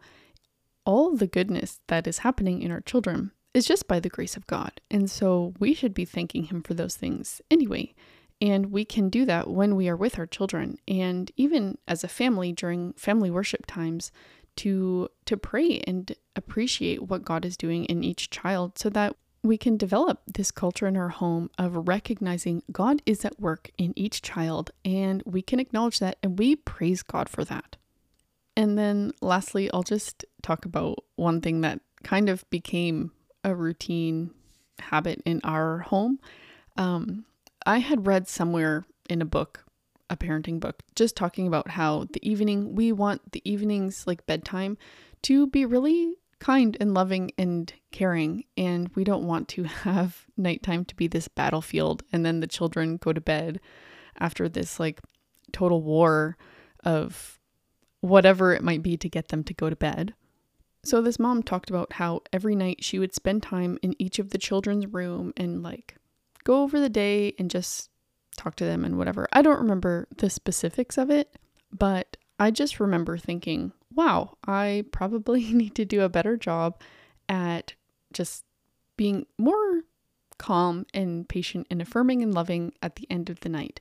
All 0.84 1.14
the 1.14 1.26
goodness 1.26 1.80
that 1.88 2.06
is 2.06 2.18
happening 2.18 2.62
in 2.62 2.70
our 2.70 2.80
children 2.80 3.32
is 3.54 3.66
just 3.66 3.88
by 3.88 4.00
the 4.00 4.08
grace 4.08 4.36
of 4.36 4.46
God. 4.46 4.80
And 4.90 5.10
so 5.10 5.54
we 5.58 5.74
should 5.74 5.94
be 5.94 6.04
thanking 6.04 6.44
Him 6.44 6.62
for 6.62 6.74
those 6.74 6.96
things 6.96 7.40
anyway. 7.50 7.94
And 8.40 8.66
we 8.66 8.84
can 8.84 9.08
do 9.08 9.24
that 9.24 9.50
when 9.50 9.74
we 9.74 9.88
are 9.88 9.96
with 9.96 10.18
our 10.18 10.26
children 10.26 10.78
and 10.86 11.30
even 11.36 11.76
as 11.88 12.04
a 12.04 12.08
family 12.08 12.52
during 12.52 12.92
family 12.92 13.30
worship 13.30 13.66
times 13.66 14.12
to 14.58 15.08
to 15.24 15.36
pray 15.36 15.80
and 15.86 16.14
appreciate 16.36 17.02
what 17.02 17.24
God 17.24 17.44
is 17.44 17.56
doing 17.56 17.84
in 17.86 18.04
each 18.04 18.30
child 18.30 18.78
so 18.78 18.90
that 18.90 19.16
we 19.42 19.56
can 19.56 19.76
develop 19.76 20.20
this 20.26 20.50
culture 20.50 20.86
in 20.86 20.96
our 20.96 21.10
home 21.10 21.50
of 21.58 21.88
recognizing 21.88 22.62
God 22.72 23.02
is 23.06 23.24
at 23.24 23.40
work 23.40 23.70
in 23.78 23.92
each 23.96 24.20
child 24.20 24.70
and 24.84 25.22
we 25.24 25.42
can 25.42 25.60
acknowledge 25.60 26.00
that 26.00 26.18
and 26.22 26.38
we 26.38 26.56
praise 26.56 27.02
God 27.02 27.28
for 27.28 27.44
that. 27.44 27.76
And 28.56 28.76
then 28.76 29.12
lastly, 29.20 29.70
I'll 29.72 29.84
just 29.84 30.24
talk 30.42 30.64
about 30.64 31.04
one 31.14 31.40
thing 31.40 31.60
that 31.60 31.80
kind 32.02 32.28
of 32.28 32.48
became 32.50 33.12
a 33.44 33.54
routine 33.54 34.32
habit 34.80 35.22
in 35.24 35.40
our 35.44 35.78
home. 35.78 36.18
Um, 36.76 37.24
I 37.64 37.78
had 37.78 38.06
read 38.06 38.26
somewhere 38.26 38.84
in 39.08 39.22
a 39.22 39.26
book, 39.26 39.64
a 40.10 40.16
parenting 40.16 40.58
book, 40.58 40.82
just 40.96 41.16
talking 41.16 41.46
about 41.46 41.70
how 41.70 42.06
the 42.12 42.28
evening, 42.28 42.74
we 42.74 42.90
want 42.92 43.32
the 43.32 43.42
evenings, 43.48 44.06
like 44.06 44.26
bedtime, 44.26 44.76
to 45.22 45.46
be 45.46 45.64
really 45.64 46.14
kind 46.38 46.76
and 46.80 46.94
loving 46.94 47.32
and 47.38 47.72
caring. 47.90 48.44
And 48.56 48.88
we 48.94 49.04
don't 49.04 49.26
want 49.26 49.48
to 49.48 49.62
have 49.84 50.26
nighttime 50.36 50.84
to 50.86 50.96
be 50.96 51.06
this 51.06 51.28
battlefield 51.28 52.02
and 52.12 52.24
then 52.24 52.40
the 52.40 52.46
children 52.46 52.96
go 52.96 53.12
to 53.12 53.20
bed 53.20 53.60
after 54.18 54.48
this 54.48 54.78
like 54.78 55.00
total 55.52 55.82
war 55.82 56.36
of 56.84 57.38
whatever 58.00 58.52
it 58.54 58.62
might 58.62 58.82
be 58.82 58.96
to 58.96 59.08
get 59.08 59.28
them 59.28 59.42
to 59.44 59.54
go 59.54 59.68
to 59.68 59.76
bed. 59.76 60.14
So 60.84 61.02
this 61.02 61.18
mom 61.18 61.42
talked 61.42 61.70
about 61.70 61.94
how 61.94 62.22
every 62.32 62.54
night 62.54 62.84
she 62.84 62.98
would 62.98 63.14
spend 63.14 63.42
time 63.42 63.78
in 63.82 63.94
each 63.98 64.18
of 64.18 64.30
the 64.30 64.38
children's 64.38 64.86
room 64.86 65.32
and 65.36 65.62
like 65.62 65.96
go 66.44 66.62
over 66.62 66.78
the 66.78 66.88
day 66.88 67.34
and 67.38 67.50
just 67.50 67.90
talk 68.36 68.54
to 68.56 68.64
them 68.64 68.84
and 68.84 68.96
whatever. 68.96 69.28
I 69.32 69.42
don't 69.42 69.58
remember 69.58 70.06
the 70.16 70.30
specifics 70.30 70.96
of 70.96 71.10
it, 71.10 71.36
but 71.72 72.16
I 72.38 72.50
just 72.50 72.80
remember 72.80 73.18
thinking, 73.18 73.72
wow, 73.94 74.36
I 74.46 74.84
probably 74.92 75.44
need 75.52 75.74
to 75.76 75.84
do 75.84 76.02
a 76.02 76.08
better 76.08 76.36
job 76.36 76.80
at 77.28 77.74
just 78.12 78.44
being 78.96 79.26
more 79.38 79.82
calm 80.38 80.86
and 80.94 81.28
patient 81.28 81.66
and 81.70 81.82
affirming 81.82 82.22
and 82.22 82.32
loving 82.32 82.72
at 82.82 82.96
the 82.96 83.06
end 83.10 83.28
of 83.28 83.40
the 83.40 83.48
night. 83.48 83.80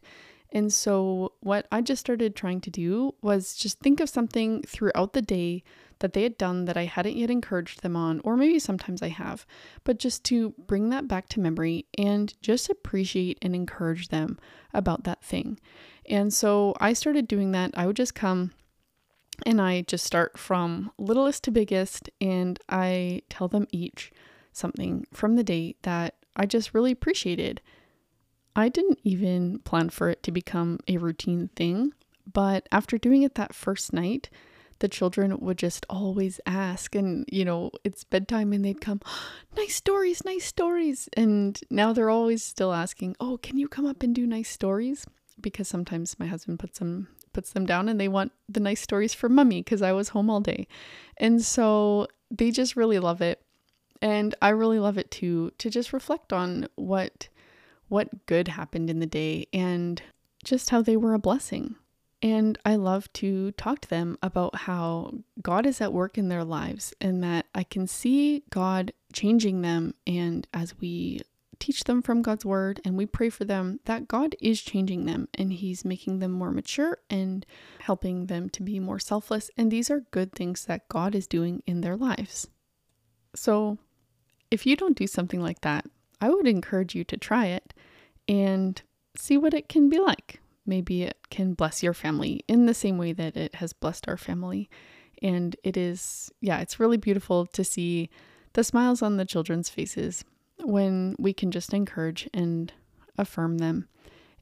And 0.52 0.72
so, 0.72 1.34
what 1.42 1.68
I 1.72 1.82
just 1.82 2.00
started 2.00 2.36
trying 2.36 2.62
to 2.62 2.70
do 2.70 3.14
was 3.22 3.54
just 3.54 3.80
think 3.80 4.00
of 4.00 4.10
something 4.10 4.64
throughout 4.64 5.14
the 5.14 5.22
day 5.22 5.64
that 6.00 6.14
they 6.14 6.24
had 6.24 6.38
done 6.38 6.66
that 6.66 6.78
I 6.78 6.86
hadn't 6.86 7.18
yet 7.18 7.30
encouraged 7.30 7.82
them 7.82 7.96
on, 7.96 8.22
or 8.24 8.38
maybe 8.38 8.60
sometimes 8.60 9.02
I 9.02 9.10
have, 9.10 9.46
but 9.84 10.00
just 10.00 10.24
to 10.26 10.54
bring 10.58 10.90
that 10.90 11.08
back 11.08 11.30
to 11.30 11.40
memory 11.40 11.86
and 11.98 12.34
just 12.42 12.70
appreciate 12.70 13.38
and 13.42 13.56
encourage 13.56 14.10
them 14.10 14.40
about 14.74 15.04
that 15.06 15.24
thing. 15.24 15.60
And 16.08 16.34
so 16.34 16.76
I 16.80 16.94
started 16.94 17.28
doing 17.28 17.52
that. 17.52 17.72
I 17.76 17.88
would 17.88 17.96
just 17.96 18.16
come 18.16 18.52
and 19.46 19.62
I 19.62 19.82
just 19.82 20.06
start 20.06 20.38
from 20.38 20.92
littlest 20.98 21.44
to 21.44 21.52
biggest, 21.52 22.10
and 22.20 22.60
I 22.70 23.22
tell 23.30 23.48
them 23.48 23.68
each 23.72 24.12
something 24.52 25.06
from 25.14 25.36
the 25.36 25.44
day 25.44 25.76
that 25.84 26.16
I 26.36 26.46
just 26.48 26.74
really 26.74 26.92
appreciated. 26.92 27.62
I 28.56 28.70
didn't 28.70 29.00
even 29.04 29.60
plan 29.60 29.90
for 29.90 30.10
it 30.10 30.24
to 30.24 30.32
become 30.32 30.80
a 30.88 30.98
routine 30.98 31.50
thing, 31.56 31.94
but 32.32 32.68
after 32.72 32.98
doing 32.98 33.22
it 33.22 33.36
that 33.36 33.54
first 33.54 33.94
night, 33.94 34.32
the 34.80 34.88
children 34.88 35.38
would 35.40 35.58
just 35.58 35.86
always 35.90 36.40
ask 36.46 36.96
and 36.96 37.26
you 37.32 37.44
know 37.44 37.72
it's 37.84 38.04
bedtime 38.04 38.54
and 38.54 38.64
they'd 38.64 38.82
come 38.82 39.02
nice 39.58 39.76
stories 39.76 40.24
nice 40.26 40.46
stories. 40.46 41.10
And 41.16 41.60
now 41.70 41.94
they're 41.94 42.10
always 42.10 42.44
still 42.44 42.74
asking 42.74 43.16
oh 43.20 43.38
can 43.38 43.58
you 43.58 43.68
come 43.68 43.86
up 43.86 44.04
and 44.04 44.14
do 44.14 44.28
nice 44.28 44.50
stories? 44.50 45.06
Because 45.40 45.68
sometimes 45.68 46.20
my 46.20 46.26
husband 46.26 46.60
puts 46.60 46.80
them 46.80 47.08
puts 47.34 47.52
them 47.52 47.66
down 47.66 47.88
and 47.88 48.00
they 48.00 48.08
want 48.08 48.32
the 48.50 48.60
nice 48.60 48.82
stories 48.82 49.14
for 49.14 49.30
mummy 49.30 49.62
because 49.62 49.84
I 49.84 49.92
was 49.92 50.10
home 50.10 50.30
all 50.30 50.42
day. 50.42 50.68
And 51.18 51.42
so 51.42 52.08
they 52.32 52.50
just 52.50 52.76
really 52.76 52.98
love 52.98 53.22
it. 53.22 53.42
And 54.02 54.34
I 54.42 54.50
really 54.50 54.80
love 54.80 54.98
it 54.98 55.12
too 55.12 55.52
to 55.60 55.70
just 55.70 55.94
reflect 55.94 56.34
on 56.34 56.68
what 56.76 57.30
what 57.90 58.26
good 58.26 58.48
happened 58.50 58.90
in 58.90 59.00
the 59.00 59.06
day 59.06 59.48
and 59.54 60.02
just 60.44 60.70
how 60.70 60.82
they 60.82 60.98
were 60.98 61.14
a 61.14 61.20
blessing 61.20 61.76
and 62.22 62.58
I 62.66 62.76
love 62.76 63.12
to 63.14 63.52
talk 63.52 63.82
to 63.82 63.90
them 63.90 64.18
about 64.24 64.56
how 64.56 65.14
God 65.42 65.66
is 65.66 65.82
at 65.82 65.94
work 65.94 66.18
in 66.18 66.30
their 66.30 66.44
lives 66.44 66.94
and 67.00 67.24
that 67.24 67.46
I 67.54 67.64
can 67.64 67.86
see 67.86 68.44
God 68.50 68.92
changing 69.14 69.62
them. 69.62 69.94
And 70.08 70.48
as 70.54 70.80
we 70.80 71.22
teach 71.60 71.84
them 71.84 72.02
from 72.02 72.24
God's 72.24 72.46
word 72.46 72.82
and 72.84 72.98
we 72.98 73.06
pray 73.06 73.30
for 73.30 73.46
them, 73.46 73.80
that 73.86 74.08
God 74.08 74.36
is 74.42 74.62
changing 74.62 75.06
them 75.06 75.28
and 75.36 75.54
He's 75.54 75.86
making 75.86 76.18
them 76.20 76.32
more 76.32 76.52
mature 76.52 76.98
and 77.10 77.46
helping 77.80 78.26
them 78.26 78.50
to 78.50 78.64
be 78.64 78.80
more 78.80 79.00
selfless. 79.00 79.52
And 79.56 79.70
these 79.70 79.92
are 79.92 80.06
good 80.12 80.32
things 80.32 80.66
that 80.66 80.90
God 80.90 81.14
is 81.14 81.28
doing 81.28 81.62
in 81.68 81.82
their 81.82 81.96
lives. 81.96 82.48
So 83.36 83.78
if 84.50 84.66
you 84.66 84.76
don't 84.76 84.98
do 84.98 85.06
something 85.06 85.42
like 85.42 85.62
that, 85.62 85.86
I 86.20 86.30
would 86.32 86.48
encourage 86.48 86.96
you 86.96 87.04
to 87.04 87.18
try 87.18 87.48
it 87.48 87.76
and 88.28 88.82
see 89.16 89.38
what 89.38 89.54
it 89.54 89.70
can 89.70 89.88
be 89.88 90.00
like 90.00 90.42
maybe 90.68 91.04
it 91.04 91.18
can 91.30 91.54
bless 91.54 91.82
your 91.82 91.94
family 91.94 92.44
in 92.48 92.66
the 92.66 92.74
same 92.74 92.98
way 92.98 93.14
that 93.14 93.36
it 93.36 93.56
has 93.56 93.74
blessed 93.74 94.08
our 94.08 94.18
family. 94.18 94.70
And 95.22 95.56
it 95.64 95.78
is, 95.78 96.32
yeah, 96.42 96.60
it's 96.60 96.80
really 96.80 96.98
beautiful 96.98 97.46
to 97.48 97.64
see 97.64 98.10
the 98.54 98.64
smiles 98.64 99.02
on 99.02 99.18
the 99.18 99.26
children's 99.26 99.70
faces 99.70 100.24
when 100.64 101.16
we 101.18 101.34
can 101.34 101.52
just 101.52 101.74
encourage 101.74 102.30
and 102.34 102.72
affirm 103.18 103.58
them. 103.58 103.88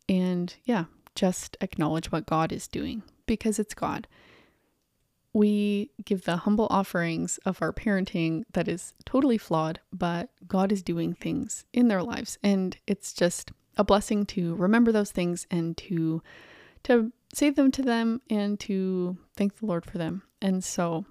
And 0.09 0.53
yeah, 0.65 0.85
just 1.15 1.57
acknowledge 1.61 2.11
what 2.11 2.25
God 2.25 2.51
is 2.51 2.67
doing 2.67 3.03
because 3.25 3.59
it's 3.59 3.73
God. 3.73 4.07
We 5.33 5.91
give 6.05 6.23
the 6.23 6.37
humble 6.37 6.67
offerings 6.69 7.39
of 7.45 7.61
our 7.61 7.73
parenting 7.73 8.43
that 8.53 8.67
is 8.69 8.93
totally 9.05 9.37
flawed, 9.37 9.81
but 9.91 10.29
God 10.47 10.71
is 10.71 10.81
doing 10.81 11.13
things 11.13 11.65
in 11.73 11.89
their 11.89 12.03
lives. 12.03 12.37
And 12.41 12.77
it's 12.87 13.11
just 13.11 13.51
a 13.77 13.83
blessing 13.83 14.25
to 14.27 14.55
remember 14.55 14.91
those 14.91 15.11
things 15.11 15.47
and 15.51 15.75
to 15.77 16.21
to 16.83 17.11
say 17.33 17.49
them 17.49 17.71
to 17.71 17.81
them 17.81 18.21
and 18.29 18.59
to 18.59 19.17
thank 19.35 19.57
the 19.57 19.65
Lord 19.65 19.85
for 19.85 19.97
them. 19.97 20.21
And 20.41 20.63
so 20.63 21.05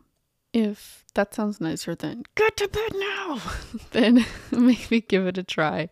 if 0.52 1.04
that 1.14 1.34
sounds 1.34 1.60
nicer 1.60 1.94
than 1.94 2.22
get 2.36 2.56
to 2.58 2.68
bed 2.68 2.92
now, 2.94 3.42
then 3.90 4.24
maybe 4.52 5.00
give 5.00 5.26
it 5.26 5.38
a 5.38 5.42
try. 5.42 5.90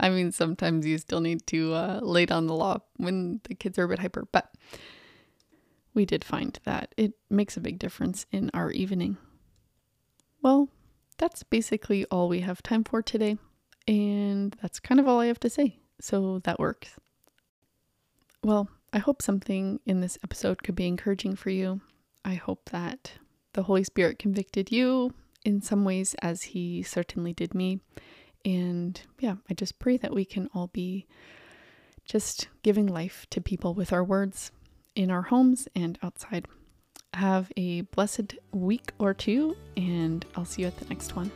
I 0.00 0.08
mean, 0.10 0.32
sometimes 0.32 0.86
you 0.86 0.96
still 0.98 1.20
need 1.20 1.46
to 1.48 1.74
uh, 1.74 2.00
lay 2.02 2.24
down 2.24 2.46
the 2.46 2.54
law 2.54 2.78
when 2.96 3.40
the 3.44 3.54
kids 3.54 3.78
are 3.78 3.84
a 3.84 3.88
bit 3.88 3.98
hyper, 3.98 4.26
but 4.32 4.50
we 5.92 6.06
did 6.06 6.24
find 6.24 6.58
that 6.64 6.94
it 6.96 7.14
makes 7.28 7.56
a 7.56 7.60
big 7.60 7.78
difference 7.78 8.24
in 8.30 8.50
our 8.54 8.70
evening. 8.70 9.16
Well, 10.40 10.68
that's 11.18 11.42
basically 11.42 12.04
all 12.06 12.28
we 12.28 12.40
have 12.40 12.62
time 12.62 12.84
for 12.84 13.02
today. 13.02 13.36
And 13.86 14.56
that's 14.62 14.80
kind 14.80 15.00
of 15.00 15.08
all 15.08 15.20
I 15.20 15.26
have 15.26 15.40
to 15.40 15.50
say. 15.50 15.78
So 16.00 16.40
that 16.40 16.58
works. 16.58 16.94
Well, 18.42 18.68
I 18.92 18.98
hope 18.98 19.20
something 19.20 19.80
in 19.84 20.00
this 20.00 20.18
episode 20.22 20.62
could 20.62 20.74
be 20.74 20.86
encouraging 20.86 21.36
for 21.36 21.50
you. 21.50 21.80
I 22.24 22.34
hope 22.34 22.70
that 22.70 23.12
the 23.52 23.64
Holy 23.64 23.84
Spirit 23.84 24.18
convicted 24.18 24.70
you 24.70 25.12
in 25.44 25.60
some 25.62 25.84
ways, 25.84 26.14
as 26.22 26.42
He 26.42 26.82
certainly 26.82 27.32
did 27.32 27.54
me. 27.54 27.80
And 28.44 29.00
yeah, 29.18 29.36
I 29.50 29.54
just 29.54 29.78
pray 29.78 29.96
that 29.98 30.14
we 30.14 30.24
can 30.24 30.48
all 30.54 30.68
be 30.68 31.06
just 32.04 32.48
giving 32.62 32.86
life 32.86 33.26
to 33.30 33.40
people 33.40 33.74
with 33.74 33.92
our 33.92 34.04
words 34.04 34.52
in 34.94 35.10
our 35.10 35.22
homes 35.22 35.68
and 35.74 35.98
outside. 36.02 36.46
Have 37.14 37.52
a 37.56 37.82
blessed 37.82 38.34
week 38.52 38.92
or 38.98 39.14
two, 39.14 39.56
and 39.76 40.24
I'll 40.36 40.44
see 40.44 40.62
you 40.62 40.68
at 40.68 40.78
the 40.78 40.86
next 40.86 41.16
one. 41.16 41.30